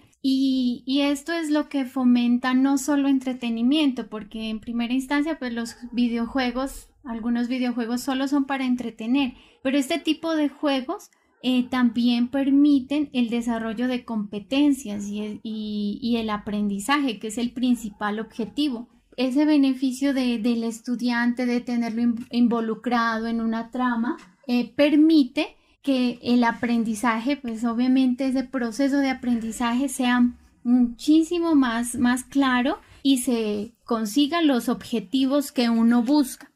Y, 0.23 0.81
y, 0.87 1.01
esto 1.01 1.33
es 1.33 1.51
lo 1.51 1.69
que 1.69 1.85
fomenta 1.85 2.55
no 2.55 2.79
solo 2.79 3.09
entretenimiento, 3.09 4.07
porque 4.07 4.49
en 4.49 4.59
primera 4.59 4.91
instancia, 4.91 5.37
pues 5.37 5.53
los 5.53 5.75
videojuegos 5.91 6.87
algunos 7.03 7.47
videojuegos 7.47 8.01
solo 8.01 8.27
son 8.27 8.45
para 8.45 8.65
entretener, 8.65 9.33
pero 9.63 9.77
este 9.77 9.99
tipo 9.99 10.35
de 10.35 10.49
juegos 10.49 11.09
eh, 11.43 11.67
también 11.69 12.27
permiten 12.27 13.09
el 13.13 13.29
desarrollo 13.29 13.87
de 13.87 14.05
competencias 14.05 15.05
y 15.07 16.15
el, 16.15 16.29
aprendizaje, 16.29 17.17
que 17.17 17.27
es 17.27 17.37
el 17.39 17.51
principal 17.51 18.19
objetivo. 18.19 18.87
Ese 19.17 19.45
beneficio 19.45 20.13
del 20.13 20.63
estudiante 20.63 21.45
de 21.45 21.59
tenerlo 21.59 22.13
involucrado 22.29 23.27
en 23.27 23.41
una 23.41 23.71
trama 23.71 24.17
eh, 24.47 24.71
permite 24.75 25.57
que 25.81 26.19
el 26.21 26.43
aprendizaje, 26.43 27.37
pues 27.37 27.63
obviamente 27.63 28.27
ese 28.27 28.43
proceso 28.43 28.97
de 28.97 29.09
aprendizaje 29.09 29.89
sea 29.89 30.31
muchísimo 30.63 31.55
más, 31.55 31.95
más 31.95 32.23
claro 32.23 32.77
y 33.01 33.17
se 33.17 33.73
consigan 33.83 34.45
los 34.45 34.69
objetivos 34.69 35.51
que 35.51 35.69
uno 35.69 36.03
busca. 36.03 36.50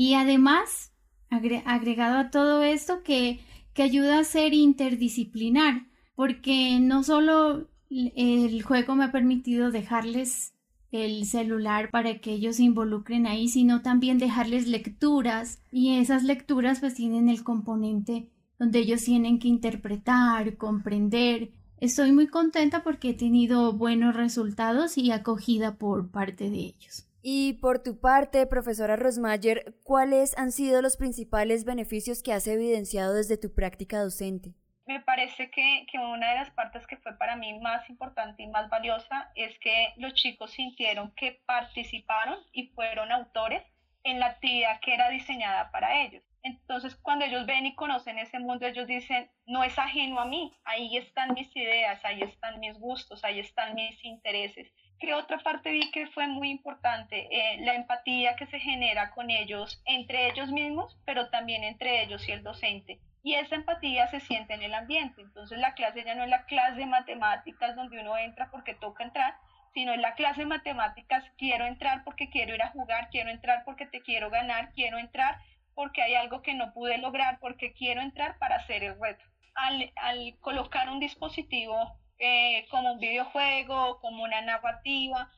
Y 0.00 0.14
además, 0.14 0.94
agregado 1.28 2.16
a 2.16 2.30
todo 2.30 2.62
esto, 2.62 3.02
que, 3.02 3.40
que 3.74 3.82
ayuda 3.82 4.18
a 4.18 4.24
ser 4.24 4.54
interdisciplinar, 4.54 5.88
porque 6.14 6.80
no 6.80 7.02
solo 7.02 7.68
el 7.90 8.62
juego 8.62 8.94
me 8.94 9.04
ha 9.04 9.12
permitido 9.12 9.70
dejarles 9.70 10.54
el 10.90 11.26
celular 11.26 11.90
para 11.90 12.18
que 12.18 12.32
ellos 12.32 12.56
se 12.56 12.62
involucren 12.62 13.26
ahí, 13.26 13.48
sino 13.48 13.82
también 13.82 14.16
dejarles 14.16 14.68
lecturas 14.68 15.60
y 15.70 15.98
esas 15.98 16.22
lecturas 16.22 16.80
pues 16.80 16.94
tienen 16.94 17.28
el 17.28 17.44
componente 17.44 18.30
donde 18.58 18.78
ellos 18.78 19.04
tienen 19.04 19.38
que 19.38 19.48
interpretar, 19.48 20.56
comprender. 20.56 21.52
Estoy 21.76 22.12
muy 22.12 22.26
contenta 22.26 22.82
porque 22.82 23.10
he 23.10 23.14
tenido 23.14 23.74
buenos 23.74 24.16
resultados 24.16 24.96
y 24.96 25.10
acogida 25.10 25.76
por 25.76 26.10
parte 26.10 26.48
de 26.48 26.56
ellos. 26.56 27.09
Y 27.22 27.54
por 27.54 27.82
tu 27.82 28.00
parte, 28.00 28.46
profesora 28.46 28.96
Rosmayer, 28.96 29.74
¿cuáles 29.84 30.36
han 30.38 30.52
sido 30.52 30.80
los 30.80 30.96
principales 30.96 31.64
beneficios 31.64 32.22
que 32.22 32.32
has 32.32 32.46
evidenciado 32.46 33.14
desde 33.14 33.36
tu 33.36 33.54
práctica 33.54 34.00
docente? 34.00 34.54
Me 34.86 35.00
parece 35.00 35.50
que, 35.50 35.86
una 35.98 36.30
de 36.30 36.34
las 36.36 36.50
partes 36.50 36.86
que 36.86 36.96
fue 36.96 37.16
para 37.16 37.36
mí 37.36 37.60
más 37.60 37.88
importante 37.90 38.42
y 38.42 38.48
más 38.48 38.68
valiosa 38.70 39.30
es 39.36 39.56
que 39.60 39.92
los 39.98 40.14
chicos 40.14 40.50
sintieron 40.50 41.12
que 41.14 41.40
participaron 41.46 42.38
y 42.52 42.68
fueron 42.68 43.12
autores 43.12 43.62
en 44.02 44.18
la 44.18 44.26
actividad 44.26 44.80
que 44.80 44.94
era 44.94 45.10
diseñada 45.10 45.70
para 45.70 46.02
ellos. 46.02 46.24
Entonces, 46.42 46.96
cuando 46.96 47.26
ellos 47.26 47.46
ven 47.46 47.66
y 47.66 47.74
conocen 47.74 48.18
ese 48.18 48.38
mundo, 48.38 48.66
ellos 48.66 48.86
dicen, 48.86 49.30
no 49.46 49.62
es 49.62 49.78
ajeno 49.78 50.18
a 50.18 50.24
mí, 50.24 50.56
ahí 50.64 50.96
están 50.96 51.34
mis 51.34 51.54
ideas, 51.54 52.02
ahí 52.04 52.22
están 52.22 52.58
mis 52.60 52.78
gustos, 52.78 53.22
ahí 53.24 53.38
están 53.38 53.74
mis 53.74 54.02
intereses. 54.04 54.72
¿Qué 55.00 55.14
otra 55.14 55.38
parte 55.38 55.72
vi 55.72 55.90
que 55.92 56.08
fue 56.08 56.26
muy 56.26 56.50
importante? 56.50 57.26
Eh, 57.30 57.64
la 57.64 57.74
empatía 57.74 58.36
que 58.36 58.46
se 58.46 58.60
genera 58.60 59.10
con 59.12 59.30
ellos, 59.30 59.82
entre 59.86 60.28
ellos 60.28 60.50
mismos, 60.50 60.94
pero 61.06 61.30
también 61.30 61.64
entre 61.64 62.02
ellos 62.02 62.28
y 62.28 62.32
el 62.32 62.42
docente. 62.42 63.00
Y 63.22 63.34
esa 63.34 63.54
empatía 63.54 64.08
se 64.08 64.20
siente 64.20 64.52
en 64.52 64.62
el 64.62 64.74
ambiente. 64.74 65.22
Entonces 65.22 65.58
la 65.58 65.72
clase 65.72 66.04
ya 66.04 66.14
no 66.14 66.24
es 66.24 66.28
la 66.28 66.44
clase 66.44 66.80
de 66.80 66.86
matemáticas 66.86 67.74
donde 67.76 67.98
uno 67.98 68.18
entra 68.18 68.50
porque 68.50 68.74
toca 68.74 69.02
entrar, 69.02 69.36
sino 69.72 69.94
es 69.94 70.00
la 70.00 70.14
clase 70.16 70.40
de 70.42 70.46
matemáticas, 70.46 71.24
quiero 71.38 71.64
entrar 71.64 72.04
porque 72.04 72.28
quiero 72.28 72.54
ir 72.54 72.62
a 72.62 72.70
jugar, 72.70 73.08
quiero 73.08 73.30
entrar 73.30 73.62
porque 73.64 73.86
te 73.86 74.02
quiero 74.02 74.28
ganar, 74.28 74.72
quiero 74.74 74.98
entrar 74.98 75.38
porque 75.74 76.02
hay 76.02 76.14
algo 76.14 76.42
que 76.42 76.52
no 76.52 76.74
pude 76.74 76.98
lograr, 76.98 77.38
porque 77.40 77.72
quiero 77.72 78.02
entrar 78.02 78.36
para 78.38 78.56
hacer 78.56 78.84
el 78.84 79.00
reto. 79.00 79.24
Al 79.54 80.36
colocar 80.40 80.90
un 80.90 81.00
dispositivo 81.00 81.99
eh, 82.20 82.66
como 82.70 82.92
un 82.92 83.00
videojuego, 83.00 83.98
como 84.00 84.22
una 84.22 84.40
narrativa 84.42 85.30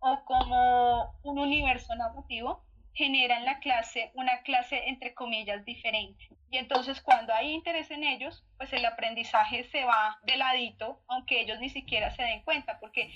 o 0.00 0.24
como 0.24 1.14
un 1.22 1.38
universo 1.38 1.94
narrativo, 1.94 2.64
genera 2.94 3.38
en 3.38 3.44
la 3.44 3.58
clase 3.60 4.10
una 4.14 4.42
clase 4.42 4.88
entre 4.88 5.14
comillas 5.14 5.64
diferente. 5.64 6.28
Y 6.50 6.58
entonces 6.58 7.00
cuando 7.00 7.32
hay 7.32 7.50
interés 7.50 7.90
en 7.90 8.04
ellos, 8.04 8.44
pues 8.56 8.72
el 8.72 8.84
aprendizaje 8.84 9.64
se 9.64 9.84
va 9.84 10.18
de 10.24 10.36
ladito, 10.36 11.00
aunque 11.08 11.40
ellos 11.40 11.58
ni 11.60 11.70
siquiera 11.70 12.10
se 12.14 12.22
den 12.22 12.42
cuenta, 12.42 12.78
porque 12.80 13.12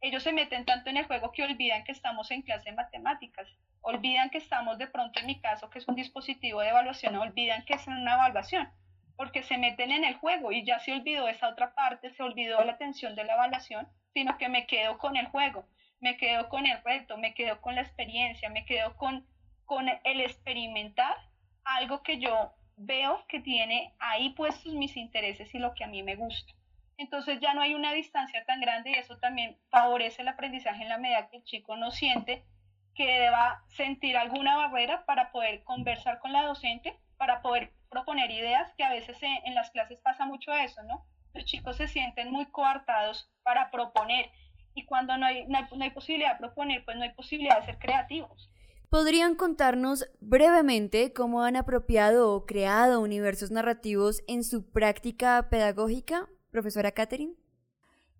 ellos 0.00 0.22
se 0.22 0.32
meten 0.32 0.64
tanto 0.64 0.90
en 0.90 0.96
el 0.96 1.06
juego 1.06 1.32
que 1.32 1.42
olvidan 1.42 1.84
que 1.84 1.92
estamos 1.92 2.30
en 2.30 2.42
clase 2.42 2.70
de 2.70 2.76
matemáticas, 2.76 3.48
olvidan 3.80 4.30
que 4.30 4.38
estamos 4.38 4.78
de 4.78 4.86
pronto 4.86 5.20
en 5.20 5.26
mi 5.26 5.40
caso, 5.40 5.70
que 5.70 5.78
es 5.78 5.88
un 5.88 5.96
dispositivo 5.96 6.60
de 6.60 6.68
evaluación, 6.68 7.16
olvidan 7.16 7.64
que 7.64 7.74
es 7.74 7.86
una 7.86 8.14
evaluación, 8.14 8.70
porque 9.18 9.42
se 9.42 9.58
meten 9.58 9.90
en 9.90 10.04
el 10.04 10.14
juego 10.14 10.52
y 10.52 10.64
ya 10.64 10.78
se 10.78 10.92
olvidó 10.92 11.26
esa 11.26 11.48
otra 11.48 11.74
parte, 11.74 12.14
se 12.14 12.22
olvidó 12.22 12.64
la 12.64 12.74
atención 12.74 13.16
de 13.16 13.24
la 13.24 13.34
evaluación, 13.34 13.88
sino 14.14 14.38
que 14.38 14.48
me 14.48 14.64
quedo 14.68 14.96
con 14.96 15.16
el 15.16 15.26
juego, 15.26 15.66
me 15.98 16.16
quedo 16.16 16.48
con 16.48 16.66
el 16.66 16.80
reto, 16.84 17.18
me 17.18 17.34
quedo 17.34 17.60
con 17.60 17.74
la 17.74 17.80
experiencia, 17.80 18.48
me 18.48 18.64
quedo 18.64 18.96
con, 18.96 19.26
con 19.64 19.88
el 19.88 20.20
experimentar 20.20 21.16
algo 21.64 22.04
que 22.04 22.20
yo 22.20 22.54
veo 22.76 23.24
que 23.26 23.40
tiene 23.40 23.92
ahí 23.98 24.30
puestos 24.30 24.72
mis 24.74 24.96
intereses 24.96 25.52
y 25.52 25.58
lo 25.58 25.74
que 25.74 25.82
a 25.82 25.88
mí 25.88 26.04
me 26.04 26.14
gusta. 26.14 26.52
Entonces 26.96 27.40
ya 27.40 27.54
no 27.54 27.60
hay 27.60 27.74
una 27.74 27.92
distancia 27.92 28.44
tan 28.44 28.60
grande 28.60 28.90
y 28.90 28.94
eso 28.94 29.18
también 29.18 29.58
favorece 29.68 30.22
el 30.22 30.28
aprendizaje 30.28 30.84
en 30.84 30.90
la 30.90 30.98
medida 30.98 31.28
que 31.28 31.38
el 31.38 31.44
chico 31.44 31.76
no 31.76 31.90
siente 31.90 32.44
que 32.94 33.04
deba 33.04 33.64
sentir 33.66 34.16
alguna 34.16 34.56
barrera 34.56 35.04
para 35.06 35.32
poder 35.32 35.64
conversar 35.64 36.20
con 36.20 36.32
la 36.32 36.44
docente, 36.44 36.96
para 37.18 37.42
poder 37.42 37.72
proponer 37.90 38.30
ideas, 38.30 38.72
que 38.76 38.84
a 38.84 38.90
veces 38.90 39.18
en 39.22 39.54
las 39.54 39.70
clases 39.70 40.00
pasa 40.00 40.24
mucho 40.24 40.52
eso, 40.52 40.82
¿no? 40.84 41.04
Los 41.34 41.44
chicos 41.44 41.76
se 41.76 41.88
sienten 41.88 42.30
muy 42.30 42.46
coartados 42.46 43.30
para 43.42 43.70
proponer 43.70 44.30
y 44.74 44.84
cuando 44.84 45.16
no 45.18 45.26
hay, 45.26 45.46
no 45.46 45.58
hay, 45.58 45.64
no 45.76 45.84
hay 45.84 45.90
posibilidad 45.90 46.32
de 46.32 46.38
proponer, 46.38 46.84
pues 46.84 46.96
no 46.96 47.02
hay 47.02 47.12
posibilidad 47.12 47.60
de 47.60 47.66
ser 47.66 47.78
creativos. 47.78 48.50
¿Podrían 48.90 49.34
contarnos 49.34 50.08
brevemente 50.20 51.12
cómo 51.12 51.42
han 51.42 51.56
apropiado 51.56 52.34
o 52.34 52.46
creado 52.46 53.00
universos 53.00 53.50
narrativos 53.50 54.22
en 54.26 54.44
su 54.44 54.70
práctica 54.70 55.48
pedagógica? 55.50 56.26
Profesora 56.50 56.92
Catherine. 56.92 57.34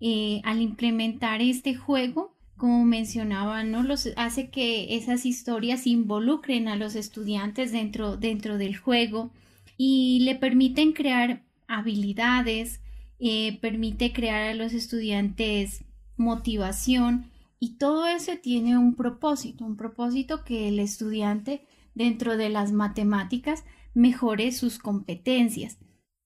Eh, 0.01 0.43
al 0.45 0.61
implementar 0.61 1.41
este 1.41 1.75
juego, 1.75 2.37
como 2.59 2.85
mencionaba, 2.85 3.65
¿no? 3.65 3.83
Los, 3.83 4.11
hace 4.17 4.51
que 4.51 4.97
esas 4.97 5.25
historias 5.25 5.87
involucren 5.87 6.69
a 6.69 6.77
los 6.77 6.95
estudiantes 6.97 7.73
dentro, 7.73 8.17
dentro 8.17 8.59
del 8.59 8.77
juego 8.77 9.31
y 9.79 10.21
le 10.21 10.35
permiten 10.35 10.93
crear 10.93 11.43
habilidades, 11.69 12.81
eh, 13.19 13.59
permite 13.61 14.13
crear 14.13 14.43
a 14.43 14.55
los 14.55 14.75
estudiantes 14.75 15.85
motivación 16.17 17.31
y 17.61 17.79
todo 17.79 18.07
eso 18.07 18.33
tiene 18.43 18.77
un 18.77 18.95
propósito, 18.95 19.65
un 19.65 19.77
propósito 19.77 20.45
que 20.45 20.69
el 20.69 20.79
estudiante 20.79 21.63
dentro 21.95 22.37
de 22.37 22.49
las 22.51 22.73
matemáticas 22.73 23.65
mejore 23.95 24.53
sus 24.53 24.79
competencias. 24.79 25.79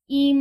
Y 0.07 0.35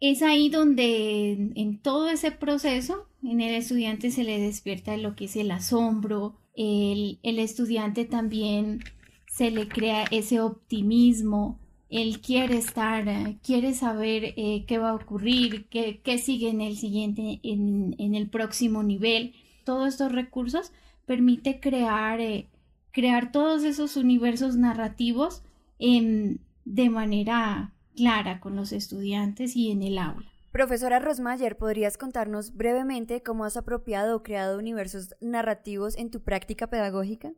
es 0.00 0.22
ahí 0.22 0.48
donde 0.48 1.52
en 1.54 1.80
todo 1.80 2.08
ese 2.08 2.30
proceso 2.30 3.08
en 3.30 3.40
el 3.40 3.54
estudiante 3.54 4.10
se 4.10 4.22
le 4.22 4.38
despierta 4.40 4.96
lo 4.96 5.16
que 5.16 5.24
es 5.24 5.36
el 5.36 5.50
asombro, 5.50 6.36
el, 6.54 7.18
estudiante 7.22 8.04
también 8.04 8.80
se 9.26 9.50
le 9.50 9.68
crea 9.68 10.04
ese 10.10 10.40
optimismo, 10.40 11.58
él 11.90 12.20
quiere 12.20 12.56
estar, 12.56 13.04
quiere 13.42 13.74
saber 13.74 14.34
eh, 14.36 14.64
qué 14.66 14.78
va 14.78 14.90
a 14.90 14.94
ocurrir, 14.94 15.66
qué, 15.68 16.18
sigue 16.18 16.48
en 16.48 16.60
el 16.60 16.76
siguiente, 16.76 17.40
en, 17.42 18.14
el 18.14 18.28
próximo 18.28 18.82
nivel. 18.82 19.34
Todos 19.64 19.88
estos 19.88 20.12
recursos 20.12 20.72
permite 21.04 21.60
crear, 21.60 22.20
eh, 22.20 22.48
crear 22.92 23.32
todos 23.32 23.64
esos 23.64 23.96
universos 23.96 24.56
narrativos 24.56 25.42
de 25.78 26.90
manera 26.90 27.74
clara 27.96 28.40
con 28.40 28.56
los 28.56 28.72
estudiantes 28.72 29.56
y 29.56 29.70
en 29.70 29.82
el 29.82 29.98
aula. 29.98 30.35
Profesora 30.56 31.00
Rosmayer, 31.00 31.58
¿podrías 31.58 31.98
contarnos 31.98 32.56
brevemente 32.56 33.22
cómo 33.22 33.44
has 33.44 33.58
apropiado 33.58 34.16
o 34.16 34.22
creado 34.22 34.56
universos 34.56 35.12
narrativos 35.20 35.98
en 36.00 36.10
tu 36.10 36.24
práctica 36.24 36.72
pedagógica? 36.72 37.28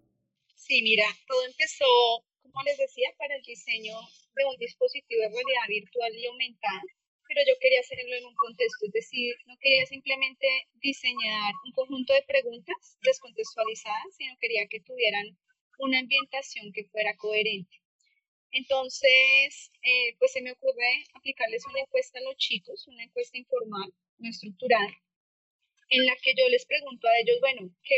Sí, 0.54 0.82
mira, 0.86 1.02
todo 1.26 1.42
empezó, 1.44 1.90
como 2.42 2.62
les 2.62 2.78
decía, 2.78 3.10
para 3.18 3.34
el 3.34 3.42
diseño 3.42 3.98
de 4.36 4.44
un 4.46 4.56
dispositivo 4.58 5.18
de 5.22 5.34
realidad 5.34 5.66
virtual 5.66 6.14
y 6.14 6.26
aumentada, 6.26 6.82
pero 7.26 7.40
yo 7.42 7.58
quería 7.58 7.80
hacerlo 7.80 8.14
en 8.14 8.24
un 8.24 8.36
contexto, 8.36 8.86
es 8.86 8.92
decir, 8.92 9.34
no 9.48 9.56
quería 9.58 9.84
simplemente 9.86 10.46
diseñar 10.78 11.50
un 11.66 11.72
conjunto 11.72 12.14
de 12.14 12.22
preguntas 12.22 12.98
descontextualizadas, 13.02 14.14
sino 14.16 14.38
quería 14.38 14.68
que 14.70 14.78
tuvieran 14.78 15.26
una 15.80 15.98
ambientación 15.98 16.70
que 16.70 16.84
fuera 16.84 17.16
coherente. 17.16 17.82
Entonces, 18.50 19.70
eh, 19.82 20.16
pues 20.18 20.32
se 20.32 20.42
me 20.42 20.52
ocurre 20.52 21.04
aplicarles 21.14 21.64
una 21.66 21.80
encuesta 21.80 22.18
a 22.18 22.22
los 22.22 22.36
chicos, 22.36 22.86
una 22.88 23.04
encuesta 23.04 23.36
informal, 23.36 23.92
no 24.18 24.28
estructural, 24.28 24.88
en 25.90 26.06
la 26.06 26.16
que 26.22 26.34
yo 26.36 26.48
les 26.48 26.66
pregunto 26.66 27.08
a 27.08 27.18
ellos, 27.18 27.38
bueno, 27.40 27.70
¿qué 27.82 27.94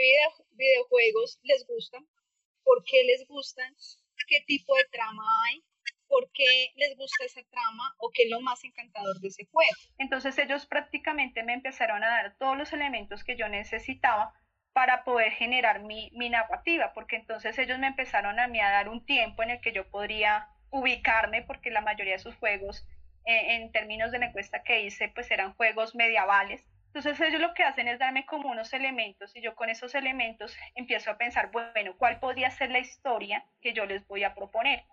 videojuegos 0.50 1.38
les 1.42 1.66
gustan? 1.66 2.06
¿Por 2.64 2.84
qué 2.84 3.04
les 3.04 3.26
gustan? 3.26 3.74
¿Qué 4.28 4.40
tipo 4.46 4.76
de 4.76 4.84
trama 4.92 5.24
hay? 5.46 5.64
¿Por 6.06 6.30
qué 6.32 6.72
les 6.76 6.96
gusta 6.96 7.24
esa 7.24 7.42
trama? 7.44 7.94
¿O 7.98 8.10
qué 8.10 8.24
es 8.24 8.30
lo 8.30 8.40
más 8.40 8.62
encantador 8.64 9.18
de 9.20 9.28
ese 9.28 9.46
juego? 9.46 9.76
Entonces 9.98 10.36
ellos 10.38 10.66
prácticamente 10.66 11.42
me 11.42 11.54
empezaron 11.54 12.02
a 12.02 12.08
dar 12.08 12.36
todos 12.38 12.56
los 12.56 12.72
elementos 12.72 13.24
que 13.24 13.36
yo 13.36 13.48
necesitaba 13.48 14.34
para 14.72 15.04
poder 15.04 15.32
generar 15.32 15.80
mi, 15.80 16.10
narrativa, 16.30 16.92
porque 16.92 17.16
entonces 17.16 17.58
ellos 17.58 17.78
me 17.78 17.88
empezaron 17.88 18.38
a 18.38 18.46
mí 18.46 18.60
a 18.60 18.70
dar 18.70 18.88
un 18.88 19.04
tiempo 19.04 19.42
en 19.42 19.50
el 19.50 19.60
que 19.60 19.72
yo 19.72 19.88
podría 19.90 20.48
ubicarme, 20.70 21.42
porque 21.42 21.70
la 21.70 21.80
mayoría 21.80 22.14
de 22.14 22.20
sus 22.20 22.36
juegos, 22.36 22.86
eh, 23.24 23.56
en 23.56 23.72
términos 23.72 24.12
de 24.12 24.20
la 24.20 24.26
encuesta 24.26 24.62
que 24.62 24.82
hice, 24.82 25.08
pues 25.08 25.30
eran 25.30 25.54
juegos 25.54 25.94
medievales. 25.94 26.64
Entonces 26.86 27.20
ellos 27.20 27.40
lo 27.40 27.54
que 27.54 27.62
hacen 27.62 27.88
es 27.88 27.98
darme 27.98 28.26
como 28.26 28.50
unos 28.50 28.72
elementos 28.72 29.34
y 29.36 29.40
yo 29.40 29.54
con 29.54 29.70
esos 29.70 29.94
elementos 29.94 30.56
empiezo 30.74 31.12
a 31.12 31.18
pensar, 31.18 31.50
bueno, 31.52 31.94
¿cuál 31.96 32.18
podría 32.18 32.50
ser 32.50 32.70
la 32.70 32.80
historia 32.80 33.44
que 33.60 33.72
yo 33.72 33.86
les 33.86 34.06
voy 34.08 34.24
a 34.24 34.34
proponer? 34.34 34.84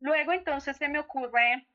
Luego 0.00 0.32
entonces 0.32 0.76
se 0.76 0.88
me 0.88 0.98
ocurre 0.98 1.66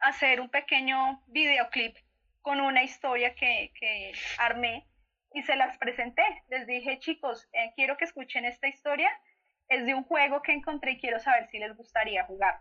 hacer 0.00 0.40
un 0.40 0.48
pequeño 0.48 1.22
videoclip 1.26 1.96
con 2.42 2.60
una 2.60 2.82
historia 2.82 3.34
que, 3.34 3.70
que 3.78 4.12
armé 4.38 4.89
y 5.32 5.42
se 5.42 5.56
las 5.56 5.76
presenté. 5.78 6.22
Les 6.48 6.66
dije, 6.66 6.98
chicos, 6.98 7.48
eh, 7.52 7.72
quiero 7.76 7.96
que 7.96 8.04
escuchen 8.04 8.44
esta 8.44 8.68
historia. 8.68 9.10
Es 9.68 9.86
de 9.86 9.94
un 9.94 10.04
juego 10.04 10.42
que 10.42 10.52
encontré 10.52 10.92
y 10.92 11.00
quiero 11.00 11.20
saber 11.20 11.48
si 11.48 11.58
les 11.58 11.76
gustaría 11.76 12.24
jugar. 12.24 12.60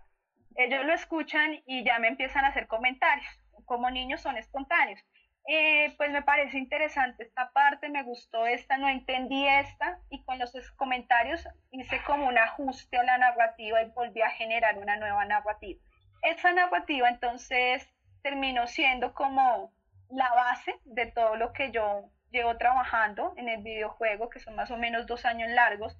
Ellos 0.55 0.85
lo 0.85 0.93
escuchan 0.93 1.61
y 1.65 1.83
ya 1.83 1.99
me 1.99 2.07
empiezan 2.07 2.45
a 2.45 2.49
hacer 2.49 2.67
comentarios. 2.67 3.27
Como 3.65 3.89
niños 3.89 4.21
son 4.21 4.37
espontáneos. 4.37 4.99
Eh, 5.47 5.95
pues 5.97 6.11
me 6.11 6.21
parece 6.21 6.57
interesante 6.59 7.23
esta 7.23 7.51
parte, 7.51 7.89
me 7.89 8.03
gustó 8.03 8.45
esta, 8.45 8.77
no 8.77 8.87
entendí 8.87 9.47
esta 9.47 9.99
y 10.09 10.23
con 10.23 10.37
los 10.37 10.51
comentarios 10.75 11.47
hice 11.71 12.03
como 12.03 12.27
un 12.27 12.37
ajuste 12.37 12.97
a 12.97 13.03
la 13.03 13.17
narrativa 13.17 13.81
y 13.81 13.89
volví 13.89 14.21
a 14.21 14.29
generar 14.31 14.77
una 14.77 14.97
nueva 14.97 15.25
narrativa. 15.25 15.81
Esa 16.21 16.51
narrativa 16.51 17.09
entonces 17.09 17.89
terminó 18.21 18.67
siendo 18.67 19.13
como 19.13 19.73
la 20.11 20.29
base 20.35 20.75
de 20.83 21.07
todo 21.07 21.35
lo 21.35 21.51
que 21.53 21.71
yo 21.71 22.11
llevo 22.31 22.57
trabajando 22.57 23.33
en 23.37 23.49
el 23.49 23.61
videojuego, 23.61 24.29
que 24.29 24.39
son 24.39 24.55
más 24.55 24.71
o 24.71 24.77
menos 24.77 25.07
dos 25.07 25.25
años 25.25 25.49
largos, 25.49 25.97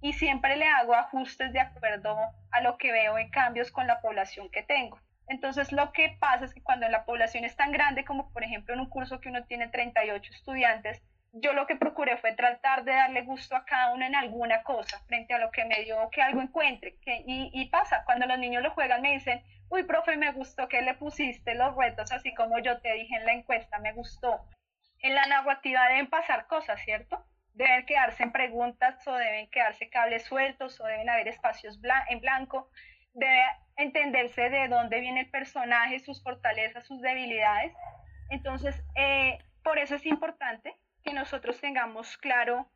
y 0.00 0.14
siempre 0.14 0.56
le 0.56 0.66
hago 0.66 0.94
ajustes 0.94 1.52
de 1.52 1.60
acuerdo 1.60 2.16
a 2.50 2.60
lo 2.62 2.78
que 2.78 2.92
veo 2.92 3.18
en 3.18 3.30
cambios 3.30 3.70
con 3.70 3.86
la 3.86 4.00
población 4.00 4.50
que 4.50 4.62
tengo. 4.62 4.98
Entonces 5.28 5.70
lo 5.72 5.92
que 5.92 6.16
pasa 6.18 6.44
es 6.44 6.54
que 6.54 6.62
cuando 6.62 6.88
la 6.88 7.04
población 7.04 7.44
es 7.44 7.54
tan 7.54 7.70
grande 7.70 8.04
como 8.04 8.32
por 8.32 8.42
ejemplo 8.42 8.74
en 8.74 8.80
un 8.80 8.88
curso 8.88 9.20
que 9.20 9.28
uno 9.28 9.44
tiene 9.44 9.68
38 9.68 10.32
estudiantes, 10.32 11.02
yo 11.32 11.52
lo 11.52 11.66
que 11.68 11.76
procuré 11.76 12.16
fue 12.16 12.32
tratar 12.32 12.82
de 12.82 12.92
darle 12.92 13.22
gusto 13.22 13.54
a 13.54 13.64
cada 13.64 13.92
uno 13.92 14.04
en 14.04 14.16
alguna 14.16 14.64
cosa 14.64 14.98
frente 15.06 15.32
a 15.32 15.38
lo 15.38 15.52
que 15.52 15.64
me 15.64 15.84
dio 15.84 16.10
que 16.10 16.22
algo 16.22 16.40
encuentre. 16.40 16.98
Y 17.06 17.64
pasa, 17.66 18.02
cuando 18.04 18.26
los 18.26 18.38
niños 18.38 18.64
lo 18.64 18.72
juegan 18.72 19.02
me 19.02 19.12
dicen, 19.12 19.40
uy, 19.68 19.84
profe, 19.84 20.16
me 20.16 20.32
gustó 20.32 20.68
que 20.68 20.82
le 20.82 20.94
pusiste 20.94 21.54
los 21.54 21.76
retos 21.76 22.10
así 22.10 22.34
como 22.34 22.58
yo 22.58 22.80
te 22.80 22.92
dije 22.94 23.14
en 23.14 23.26
la 23.26 23.34
encuesta, 23.34 23.78
me 23.78 23.92
gustó 23.92 24.40
en 25.02 25.14
la 25.14 25.26
narrativa 25.26 25.88
deben 25.88 26.08
pasar 26.08 26.46
cosas, 26.46 26.80
¿cierto? 26.82 27.24
Deben 27.54 27.84
quedarse 27.86 28.22
en 28.22 28.32
preguntas 28.32 29.06
o 29.06 29.14
deben 29.14 29.48
quedarse 29.50 29.88
cables 29.88 30.24
sueltos 30.24 30.80
o 30.80 30.84
deben 30.84 31.08
haber 31.08 31.28
espacios 31.28 31.78
en 32.08 32.20
blanco. 32.20 32.70
Debe 33.12 33.42
entenderse 33.76 34.50
de 34.50 34.68
dónde 34.68 35.00
viene 35.00 35.20
el 35.20 35.30
personaje, 35.30 35.98
sus 35.98 36.22
fortalezas, 36.22 36.86
sus 36.86 37.00
debilidades. 37.00 37.72
Entonces, 38.30 38.82
eh, 38.94 39.38
por 39.64 39.78
eso 39.78 39.96
es 39.96 40.06
importante 40.06 40.76
que 41.02 41.12
nosotros 41.12 41.60
tengamos 41.60 42.16
claro 42.18 42.70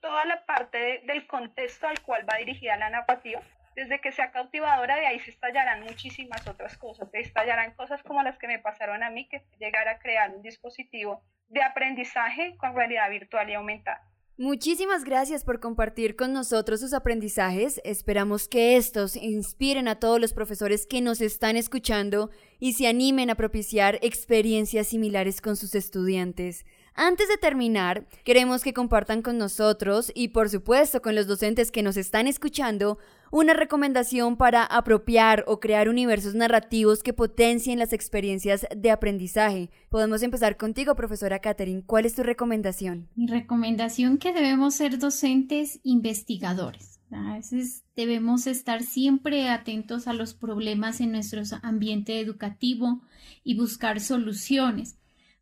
toda 0.00 0.24
la 0.24 0.46
parte 0.46 1.02
del 1.04 1.26
contexto 1.26 1.88
al 1.88 2.00
cual 2.00 2.24
va 2.28 2.38
dirigida 2.38 2.76
la 2.76 2.90
narrativa. 2.90 3.42
Desde 3.74 4.00
que 4.00 4.12
sea 4.12 4.30
cautivadora, 4.30 4.96
de 4.96 5.06
ahí 5.06 5.18
se 5.20 5.30
estallarán 5.30 5.82
muchísimas 5.82 6.46
otras 6.46 6.76
cosas. 6.78 7.10
Se 7.10 7.20
estallarán 7.20 7.72
cosas 7.74 8.02
como 8.02 8.22
las 8.22 8.38
que 8.38 8.46
me 8.46 8.58
pasaron 8.60 9.02
a 9.02 9.10
mí, 9.10 9.28
que 9.28 9.44
llegar 9.58 9.88
a 9.88 9.98
crear 9.98 10.30
un 10.30 10.42
dispositivo 10.42 11.24
de 11.50 11.62
aprendizaje 11.62 12.56
con 12.56 12.74
realidad 12.74 13.10
virtual 13.10 13.50
y 13.50 13.54
aumentada. 13.54 14.00
Muchísimas 14.38 15.04
gracias 15.04 15.44
por 15.44 15.60
compartir 15.60 16.16
con 16.16 16.32
nosotros 16.32 16.80
sus 16.80 16.94
aprendizajes. 16.94 17.78
Esperamos 17.84 18.48
que 18.48 18.78
estos 18.78 19.14
inspiren 19.14 19.86
a 19.86 19.96
todos 19.96 20.18
los 20.18 20.32
profesores 20.32 20.86
que 20.86 21.02
nos 21.02 21.20
están 21.20 21.58
escuchando 21.58 22.30
y 22.58 22.72
se 22.72 22.86
animen 22.86 23.28
a 23.28 23.34
propiciar 23.34 23.98
experiencias 24.00 24.86
similares 24.86 25.42
con 25.42 25.56
sus 25.56 25.74
estudiantes. 25.74 26.64
Antes 27.02 27.28
de 27.28 27.38
terminar, 27.38 28.06
queremos 28.24 28.62
que 28.62 28.74
compartan 28.74 29.22
con 29.22 29.38
nosotros 29.38 30.12
y 30.14 30.28
por 30.28 30.50
supuesto 30.50 31.00
con 31.00 31.14
los 31.14 31.26
docentes 31.26 31.70
que 31.70 31.82
nos 31.82 31.96
están 31.96 32.26
escuchando 32.26 32.98
una 33.30 33.54
recomendación 33.54 34.36
para 34.36 34.64
apropiar 34.64 35.42
o 35.46 35.60
crear 35.60 35.88
universos 35.88 36.34
narrativos 36.34 37.02
que 37.02 37.14
potencien 37.14 37.78
las 37.78 37.94
experiencias 37.94 38.66
de 38.76 38.90
aprendizaje. 38.90 39.70
Podemos 39.88 40.22
empezar 40.22 40.58
contigo, 40.58 40.94
profesora 40.94 41.38
Catherine. 41.38 41.84
¿Cuál 41.86 42.04
es 42.04 42.14
tu 42.14 42.22
recomendación? 42.22 43.08
Mi 43.14 43.26
recomendación 43.28 44.18
que 44.18 44.34
debemos 44.34 44.74
ser 44.74 44.98
docentes 44.98 45.80
investigadores. 45.82 47.00
A 47.12 47.36
veces 47.36 47.82
debemos 47.96 48.46
estar 48.46 48.82
siempre 48.82 49.48
atentos 49.48 50.06
a 50.06 50.12
los 50.12 50.34
problemas 50.34 51.00
en 51.00 51.12
nuestro 51.12 51.40
ambiente 51.62 52.20
educativo 52.20 53.00
y 53.42 53.56
buscar 53.56 54.00
soluciones. 54.00 54.99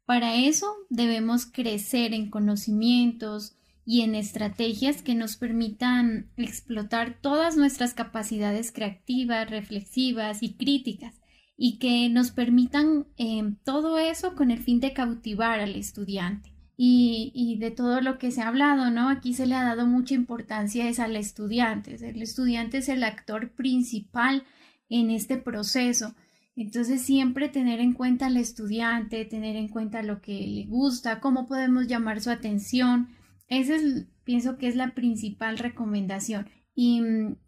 Para 0.09 0.37
eso 0.37 0.75
debemos 0.89 1.45
crecer 1.45 2.15
en 2.15 2.31
conocimientos 2.31 3.59
y 3.85 4.01
en 4.01 4.15
estrategias 4.15 5.03
que 5.03 5.15
nos 5.15 5.37
permitan 5.37 6.31
explotar 6.39 7.19
todas 7.21 7.59
nuestras 7.59 7.93
capacidades 7.93 8.73
creativas, 8.73 9.51
reflexivas 9.51 10.43
y 10.43 10.55
críticas 10.55 11.21
y 11.59 11.79
que 11.79 12.09
nos 12.09 12.31
permitan 12.31 13.07
eh, 13.19 13.53
todo 13.65 13.99
eso 13.99 14.35
con 14.35 14.51
el 14.51 14.61
fin 14.61 14.81
de 14.81 14.95
cautivar 14.95 15.61
al 15.61 15.77
estudiante. 15.77 16.55
Y, 16.79 17.31
y, 17.35 17.59
de 17.59 17.71
todo 17.71 18.01
lo 18.01 18.17
que 18.17 18.31
se 18.31 18.41
ha 18.41 18.49
hablado, 18.49 18.91
¿no? 18.91 19.11
Aquí 19.11 19.35
se 19.35 19.47
le 19.47 19.57
ha 19.57 19.65
dado 19.65 19.85
mucha 19.85 20.15
importancia 20.15 20.89
es 20.89 21.01
al 21.01 21.17
estudiante. 21.17 21.97
El 21.97 22.23
estudiante 22.23 22.79
es 22.79 22.89
el 22.89 23.05
actor 23.05 23.51
principal 23.51 24.45
en 24.89 25.11
este 25.11 25.37
proceso 25.37 26.15
entonces 26.63 27.03
siempre 27.03 27.49
tener 27.49 27.79
en 27.79 27.93
cuenta 27.93 28.27
al 28.27 28.37
estudiante, 28.37 29.25
tener 29.25 29.55
en 29.55 29.69
cuenta 29.69 30.03
lo 30.03 30.21
que 30.21 30.45
le 30.47 30.65
gusta, 30.65 31.21
cómo 31.21 31.47
podemos 31.47 31.87
llamar 31.87 32.21
su 32.21 32.31
atención. 32.31 33.11
Esa 33.47 33.77
es, 33.77 34.07
pienso 34.25 34.59
que 34.59 34.67
es 34.67 34.75
la 34.75 34.93
principal 34.93 35.59
recomendación. 35.59 36.51
Y, 36.75 37.01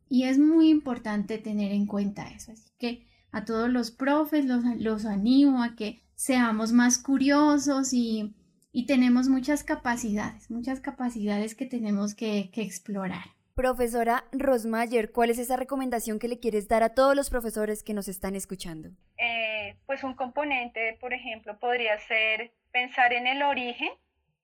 y, 0.09 0.25
es 0.25 0.39
muy 0.39 0.69
importante 0.69 1.39
tener 1.39 1.73
en 1.73 1.87
cuenta 1.87 2.29
eso. 2.31 2.53
Así 2.53 2.71
que 2.79 3.07
a 3.33 3.45
todos 3.45 3.69
los 3.69 3.91
profes 3.91 4.45
los, 4.45 4.63
los 4.79 5.05
animo 5.05 5.65
a 5.65 5.75
que 5.75 6.03
seamos 6.15 6.73
más 6.73 6.99
curiosos 6.99 7.93
y, 7.93 8.35
y 8.71 8.87
tenemos 8.87 9.29
muchas 9.29 9.65
capacidades, 9.65 10.51
muchas 10.53 10.79
capacidades 10.79 11.57
que 11.57 11.67
tenemos 11.67 12.15
que, 12.15 12.51
que 12.53 12.63
explorar. 12.63 13.40
Profesora 13.61 14.25
Rosmayer, 14.33 15.13
¿cuál 15.13 15.29
es 15.29 15.39
esa 15.39 15.55
recomendación 15.55 16.19
que 16.19 16.29
le 16.29 16.41
quieres 16.41 16.67
dar 16.67 16.83
a 16.83 16.95
todos 16.95 17.15
los 17.15 17.29
profesores 17.29 17.83
que 17.83 17.93
nos 17.93 18.09
están 18.09 18.35
escuchando? 18.35 18.89
Eh, 19.19 19.77
pues 19.85 20.03
un 20.03 20.15
componente, 20.15 20.97
por 20.99 21.13
ejemplo, 21.13 21.59
podría 21.59 21.99
ser 21.99 22.55
pensar 22.73 23.13
en 23.13 23.27
el 23.27 23.43
origen 23.43 23.91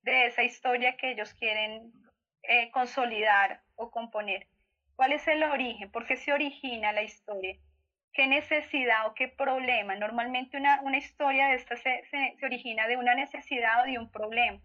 de 0.02 0.26
esa 0.26 0.42
historia 0.42 0.98
que 0.98 1.12
ellos 1.12 1.32
quieren 1.32 1.94
eh, 2.42 2.70
consolidar 2.72 3.62
o 3.76 3.90
componer. 3.90 4.48
¿Cuál 4.96 5.12
es 5.12 5.26
el 5.28 5.42
origen? 5.44 5.90
¿Por 5.90 6.06
qué 6.06 6.18
se 6.18 6.34
origina 6.34 6.92
la 6.92 7.02
historia? 7.02 7.56
¿Qué 8.12 8.26
necesidad 8.26 9.06
o 9.06 9.14
qué 9.14 9.28
problema? 9.28 9.96
Normalmente 9.96 10.58
una, 10.58 10.82
una 10.82 10.98
historia 10.98 11.48
de 11.48 11.54
esta 11.54 11.74
se, 11.76 12.02
se 12.10 12.44
origina 12.44 12.86
de 12.86 12.98
una 12.98 13.14
necesidad 13.14 13.80
o 13.80 13.86
de 13.86 13.98
un 13.98 14.10
problema. 14.10 14.60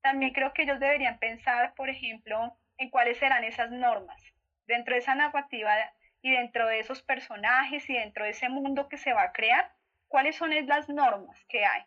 También 0.00 0.32
creo 0.32 0.52
que 0.52 0.62
ellos 0.62 0.80
deberían 0.80 1.20
pensar, 1.20 1.72
por 1.76 1.88
ejemplo, 1.88 2.56
cuáles 2.90 3.18
serán 3.18 3.44
esas 3.44 3.70
normas 3.70 4.20
dentro 4.66 4.94
de 4.94 5.00
esa 5.00 5.14
narrativa 5.14 5.74
y 6.22 6.30
dentro 6.30 6.66
de 6.66 6.80
esos 6.80 7.02
personajes 7.02 7.88
y 7.90 7.94
dentro 7.94 8.24
de 8.24 8.30
ese 8.30 8.48
mundo 8.48 8.88
que 8.88 8.96
se 8.96 9.12
va 9.12 9.22
a 9.22 9.32
crear, 9.32 9.72
cuáles 10.08 10.36
son 10.36 10.50
las 10.66 10.88
normas 10.88 11.36
que 11.48 11.64
hay 11.64 11.82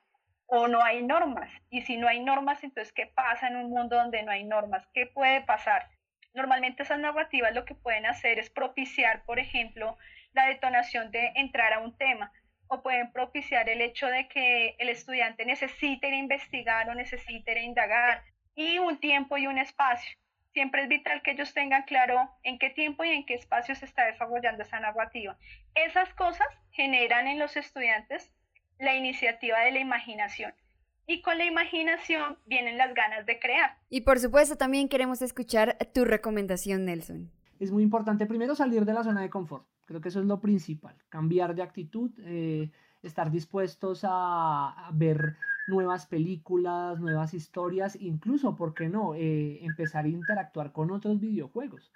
o 0.47 0.67
no 0.67 0.83
hay 0.83 1.03
normas. 1.03 1.49
Y 1.69 1.81
si 1.81 1.97
no 1.97 2.07
hay 2.07 2.19
normas, 2.19 2.63
entonces, 2.63 2.93
¿qué 2.93 3.07
pasa 3.07 3.47
en 3.47 3.55
un 3.55 3.69
mundo 3.69 3.95
donde 3.95 4.23
no 4.23 4.31
hay 4.31 4.43
normas? 4.43 4.85
¿Qué 4.93 5.07
puede 5.07 5.41
pasar? 5.41 5.89
Normalmente 6.33 6.83
esas 6.83 6.99
narrativas 6.99 7.53
lo 7.53 7.65
que 7.65 7.75
pueden 7.75 8.05
hacer 8.05 8.39
es 8.39 8.49
propiciar, 8.49 9.23
por 9.25 9.39
ejemplo, 9.39 9.97
la 10.33 10.47
detonación 10.47 11.11
de 11.11 11.31
entrar 11.35 11.71
a 11.73 11.79
un 11.79 11.97
tema 11.97 12.31
o 12.67 12.81
pueden 12.81 13.11
propiciar 13.11 13.69
el 13.69 13.81
hecho 13.81 14.07
de 14.07 14.27
que 14.27 14.75
el 14.79 14.89
estudiante 14.89 15.45
necesite 15.45 16.09
investigar 16.09 16.89
o 16.89 16.95
necesite 16.95 17.61
indagar 17.61 18.23
y 18.53 18.79
un 18.79 18.99
tiempo 18.99 19.37
y 19.37 19.47
un 19.47 19.57
espacio 19.57 20.17
siempre 20.55 20.83
es 20.83 20.89
vital 20.89 21.21
que 21.21 21.31
ellos 21.31 21.53
tengan 21.53 21.83
claro 21.83 22.15
en 22.41 22.57
qué 22.57 22.69
tiempo 22.69 23.03
y 23.03 23.09
en 23.09 23.25
qué 23.25 23.33
espacio 23.35 23.75
se 23.75 23.83
está 23.83 24.05
desarrollando 24.05 24.63
esa 24.63 24.79
narrativa. 24.79 25.37
Esas 25.75 26.13
cosas 26.13 26.47
generan 26.71 27.27
en 27.27 27.39
los 27.39 27.57
estudiantes 27.57 28.31
la 28.79 28.95
iniciativa 28.95 29.59
de 29.59 29.73
la 29.73 29.79
imaginación. 29.79 30.53
Y 31.07 31.21
con 31.21 31.37
la 31.37 31.43
imaginación 31.45 32.37
vienen 32.45 32.77
las 32.77 32.93
ganas 32.95 33.25
de 33.25 33.37
crear. 33.37 33.77
Y 33.89 34.01
por 34.01 34.17
supuesto 34.17 34.55
también 34.55 34.87
queremos 34.87 35.21
escuchar 35.21 35.77
tu 35.93 36.05
recomendación, 36.05 36.85
Nelson. 36.85 37.29
Es 37.59 37.71
muy 37.71 37.83
importante 37.83 38.25
primero 38.25 38.55
salir 38.55 38.85
de 38.85 38.93
la 38.93 39.03
zona 39.03 39.21
de 39.21 39.29
confort. 39.29 39.67
Creo 39.85 39.99
que 39.99 40.07
eso 40.07 40.21
es 40.21 40.25
lo 40.25 40.39
principal. 40.39 40.95
Cambiar 41.09 41.53
de 41.53 41.63
actitud, 41.63 42.11
eh, 42.25 42.71
estar 43.05 43.31
dispuestos 43.31 44.01
a, 44.03 44.89
ver 44.93 45.35
nuevas 45.67 46.05
películas, 46.05 46.99
nuevas 46.99 47.33
historias, 47.33 47.97
incluso, 47.99 48.55
¿por 48.55 48.73
qué 48.73 48.89
no?, 48.89 49.15
eh, 49.15 49.59
empezar 49.65 50.05
a 50.05 50.09
interactuar 50.09 50.71
con 50.71 50.91
otros 50.91 51.19
videojuegos. 51.19 51.91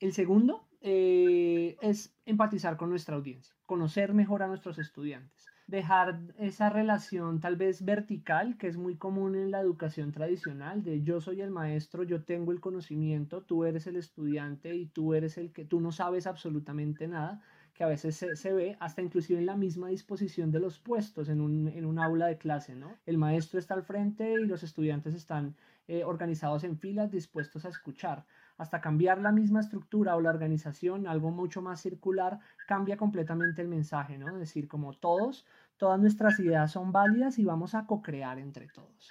El 0.00 0.12
segundo 0.12 0.64
eh, 0.80 1.76
es 1.80 2.12
empatizar 2.26 2.76
con 2.76 2.90
nuestra 2.90 3.16
audiencia, 3.16 3.54
conocer 3.66 4.14
mejor 4.14 4.42
a 4.42 4.48
nuestros 4.48 4.78
estudiantes, 4.78 5.52
dejar 5.68 6.20
esa 6.38 6.70
relación 6.70 7.38
tal 7.38 7.56
vez 7.56 7.84
vertical 7.84 8.56
que 8.58 8.66
es 8.66 8.76
muy 8.76 8.96
común 8.96 9.36
en 9.36 9.52
la 9.52 9.60
educación 9.60 10.10
tradicional 10.10 10.82
de 10.82 11.02
yo 11.02 11.20
soy 11.20 11.40
el 11.40 11.50
maestro, 11.50 12.02
yo 12.02 12.24
tengo 12.24 12.50
el 12.50 12.60
conocimiento, 12.60 13.42
tú 13.42 13.64
eres 13.64 13.86
el 13.86 13.96
estudiante 13.96 14.74
y 14.74 14.86
tú 14.86 15.14
eres 15.14 15.38
el 15.38 15.52
que 15.52 15.64
tú 15.64 15.80
no 15.80 15.92
sabes 15.92 16.26
absolutamente 16.26 17.06
nada, 17.06 17.40
que 17.82 17.86
a 17.86 17.88
veces 17.88 18.14
se, 18.14 18.52
ve 18.52 18.76
hasta 18.78 19.02
inclusive 19.02 19.40
en 19.40 19.46
la 19.46 19.56
misma 19.56 19.88
disposición 19.88 20.52
de 20.52 20.60
los 20.60 20.78
puestos 20.78 21.28
en 21.28 21.40
un, 21.40 21.98
aula 21.98 22.26
de 22.26 22.38
clase, 22.38 22.76
¿no? 22.76 22.94
El 23.06 23.18
maestro 23.18 23.58
está 23.58 23.74
al 23.74 23.82
frente 23.82 24.38
y 24.38 24.46
los 24.46 24.62
estudiantes 24.62 25.16
están 25.16 25.56
eh, 25.88 26.04
organizados 26.04 26.62
en 26.62 26.78
filas 26.78 27.10
dispuestos 27.10 27.64
a 27.64 27.70
escuchar. 27.70 28.24
Hasta 28.56 28.80
cambiar 28.80 29.18
la 29.18 29.32
misma 29.32 29.58
estructura 29.58 30.14
o 30.14 30.20
la 30.20 30.30
organización, 30.30 31.08
algo 31.08 31.32
mucho 31.32 31.60
más 31.60 31.80
circular, 31.80 32.38
cambia 32.68 32.96
completamente 32.96 33.62
el 33.62 33.68
mensaje, 33.68 34.16
¿no? 34.16 34.28
Es 34.34 34.38
decir, 34.38 34.68
como 34.68 34.92
todos, 34.92 35.44
todas 35.76 35.98
nuestras 35.98 36.38
ideas 36.38 36.70
son 36.70 36.92
válidas 36.92 37.40
y 37.40 37.44
vamos 37.44 37.74
a 37.74 37.84
co-crear 37.88 38.38
entre 38.38 38.68
todos. 38.68 39.08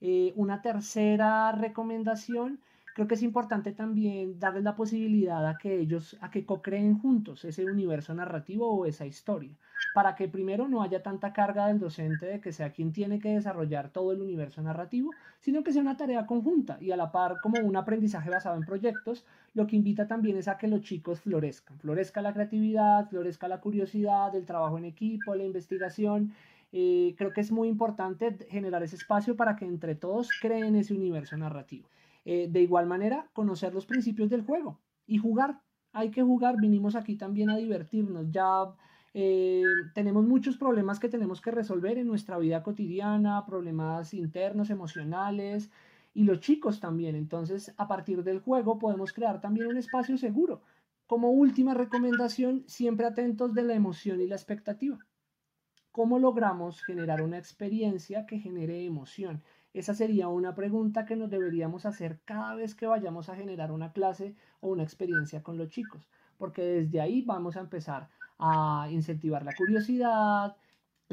Eh, 0.00 0.32
una 0.36 0.62
tercera 0.62 1.50
recomendación 1.50 2.60
creo 2.94 3.06
que 3.08 3.14
es 3.14 3.22
importante 3.22 3.72
también 3.72 4.38
darles 4.38 4.64
la 4.64 4.76
posibilidad 4.76 5.46
a 5.48 5.58
que 5.58 5.78
ellos, 5.80 6.16
a 6.20 6.30
que 6.30 6.46
co-creen 6.46 6.98
juntos 6.98 7.44
ese 7.44 7.66
universo 7.66 8.14
narrativo 8.14 8.70
o 8.70 8.86
esa 8.86 9.04
historia, 9.06 9.58
para 9.92 10.14
que 10.14 10.28
primero 10.28 10.68
no 10.68 10.82
haya 10.82 11.02
tanta 11.02 11.32
carga 11.32 11.66
del 11.68 11.78
docente 11.80 12.26
de 12.26 12.40
que 12.40 12.52
sea 12.52 12.72
quien 12.72 12.92
tiene 12.92 13.18
que 13.20 13.30
desarrollar 13.30 13.90
todo 13.92 14.12
el 14.12 14.20
universo 14.22 14.62
narrativo, 14.62 15.16
sino 15.40 15.62
que 15.62 15.72
sea 15.72 15.82
una 15.82 15.96
tarea 15.96 16.26
conjunta 16.26 16.78
y 16.80 16.90
a 16.92 16.96
la 16.96 17.12
par 17.12 17.40
como 17.40 17.58
un 17.60 17.76
aprendizaje 17.76 18.30
basado 18.30 18.56
en 18.56 18.64
proyectos, 18.64 19.26
lo 19.52 19.66
que 19.66 19.76
invita 19.76 20.06
también 20.06 20.36
es 20.36 20.48
a 20.48 20.58
que 20.58 20.68
los 20.68 20.80
chicos 20.82 21.20
florezcan, 21.20 21.78
florezca 21.80 22.22
la 22.22 22.32
creatividad, 22.32 23.08
florezca 23.08 23.48
la 23.48 23.60
curiosidad, 23.60 24.34
el 24.34 24.46
trabajo 24.46 24.78
en 24.78 24.84
equipo, 24.86 25.34
la 25.34 25.44
investigación. 25.44 26.32
Eh, 26.72 27.14
creo 27.16 27.32
que 27.32 27.40
es 27.40 27.52
muy 27.52 27.68
importante 27.68 28.36
generar 28.50 28.82
ese 28.82 28.96
espacio 28.96 29.36
para 29.36 29.54
que 29.56 29.64
entre 29.64 29.94
todos 29.94 30.32
creen 30.32 30.74
ese 30.76 30.94
universo 30.94 31.36
narrativo. 31.36 31.90
Eh, 32.24 32.48
de 32.50 32.60
igual 32.62 32.86
manera, 32.86 33.30
conocer 33.32 33.74
los 33.74 33.86
principios 33.86 34.30
del 34.30 34.42
juego 34.42 34.80
y 35.06 35.18
jugar. 35.18 35.60
Hay 35.92 36.10
que 36.10 36.22
jugar, 36.22 36.56
vinimos 36.58 36.96
aquí 36.96 37.16
también 37.16 37.50
a 37.50 37.56
divertirnos. 37.56 38.30
Ya 38.30 38.74
eh, 39.12 39.90
tenemos 39.94 40.24
muchos 40.24 40.56
problemas 40.56 40.98
que 40.98 41.08
tenemos 41.08 41.40
que 41.40 41.50
resolver 41.50 41.98
en 41.98 42.06
nuestra 42.06 42.38
vida 42.38 42.62
cotidiana, 42.62 43.44
problemas 43.46 44.14
internos, 44.14 44.70
emocionales 44.70 45.70
y 46.14 46.24
los 46.24 46.40
chicos 46.40 46.80
también. 46.80 47.14
Entonces, 47.14 47.74
a 47.76 47.86
partir 47.86 48.24
del 48.24 48.40
juego 48.40 48.78
podemos 48.78 49.12
crear 49.12 49.40
también 49.40 49.68
un 49.68 49.76
espacio 49.76 50.16
seguro. 50.18 50.62
Como 51.06 51.30
última 51.30 51.74
recomendación, 51.74 52.64
siempre 52.66 53.06
atentos 53.06 53.54
de 53.54 53.62
la 53.62 53.74
emoción 53.74 54.20
y 54.20 54.26
la 54.26 54.36
expectativa. 54.36 54.98
¿Cómo 55.92 56.18
logramos 56.18 56.82
generar 56.82 57.22
una 57.22 57.38
experiencia 57.38 58.26
que 58.26 58.40
genere 58.40 58.84
emoción? 58.84 59.44
Esa 59.74 59.92
sería 59.94 60.28
una 60.28 60.54
pregunta 60.54 61.04
que 61.04 61.16
nos 61.16 61.28
deberíamos 61.30 61.84
hacer 61.84 62.22
cada 62.24 62.54
vez 62.54 62.74
que 62.74 62.86
vayamos 62.86 63.28
a 63.28 63.36
generar 63.36 63.72
una 63.72 63.92
clase 63.92 64.36
o 64.60 64.68
una 64.70 64.84
experiencia 64.84 65.42
con 65.42 65.58
los 65.58 65.68
chicos, 65.68 66.08
porque 66.38 66.62
desde 66.62 67.00
ahí 67.02 67.22
vamos 67.22 67.56
a 67.56 67.60
empezar 67.60 68.08
a 68.38 68.88
incentivar 68.90 69.44
la 69.44 69.54
curiosidad, 69.56 70.56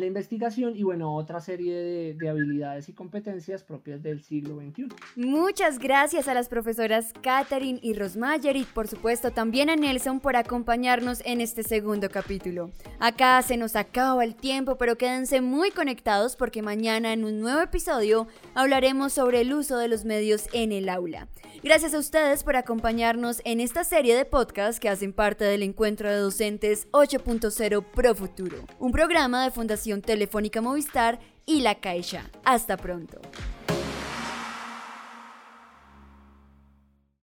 la 0.02 0.08
investigación 0.08 0.76
y 0.76 0.84
bueno, 0.84 1.16
otra 1.16 1.40
serie 1.40 1.74
de, 1.74 2.14
de 2.16 2.30
habilidades 2.30 2.90
y 2.90 2.94
competencias 2.94 3.64
propias 3.64 4.04
del 4.04 4.22
siglo 4.22 4.58
XXI. 4.58 4.88
Muchas 5.16 5.80
gracias 5.80 6.28
a 6.28 6.34
las 6.34 6.50
profesoras 6.50 7.14
Katherine 7.22 7.80
y 7.82 7.94
Rosmayer 7.94 8.58
y 8.58 8.64
por 8.64 8.88
supuesto 8.88 9.32
también 9.32 9.70
a 9.70 9.76
Nelson 9.76 10.20
por 10.20 10.36
acompañarnos 10.36 11.22
en 11.26 11.40
este 11.40 11.64
segundo 11.64 12.10
capítulo. 12.10 12.72
Acá 13.00 13.42
se 13.42 13.58
nos 13.58 13.76
acaba 13.76 14.24
el 14.24 14.36
tiempo, 14.36 14.78
pero 14.78 14.98
quédense 14.98 15.42
muy 15.42 15.72
conectados 15.72 16.36
porque 16.36 16.62
mañana 16.62 17.14
en 17.14 17.24
un 17.24 17.40
nuevo 17.40 17.62
episodio 17.62 18.28
hablaremos 18.56 19.14
sobre 19.14 19.42
el 19.42 19.54
uso 19.54 19.78
de 19.78 19.88
los 19.88 20.06
medios 20.06 20.48
en 20.54 20.72
el 20.72 20.90
aula. 20.90 21.28
Gracias 21.64 21.94
a 21.94 22.00
ustedes 22.00 22.44
por 22.44 22.56
acompañarnos 22.56 23.42
en 23.46 23.60
esta 23.60 23.84
serie 23.84 24.16
de 24.16 24.26
podcasts 24.26 24.80
que 24.80 24.90
hacen 24.90 25.14
parte 25.14 25.44
del 25.44 25.62
encuentro 25.62 26.10
de 26.10 26.16
docentes 26.16 26.88
8.0 26.92 27.86
Pro 27.94 28.16
Futuro, 28.16 28.58
un 28.80 28.92
programa 28.92 29.44
de 29.44 29.52
Fundación 29.52 29.91
Telefónica 30.00 30.62
Movistar 30.62 31.20
y 31.46 31.60
La 31.60 31.82
Caixa. 31.82 32.30
Hasta 32.46 32.78
pronto. 32.78 33.20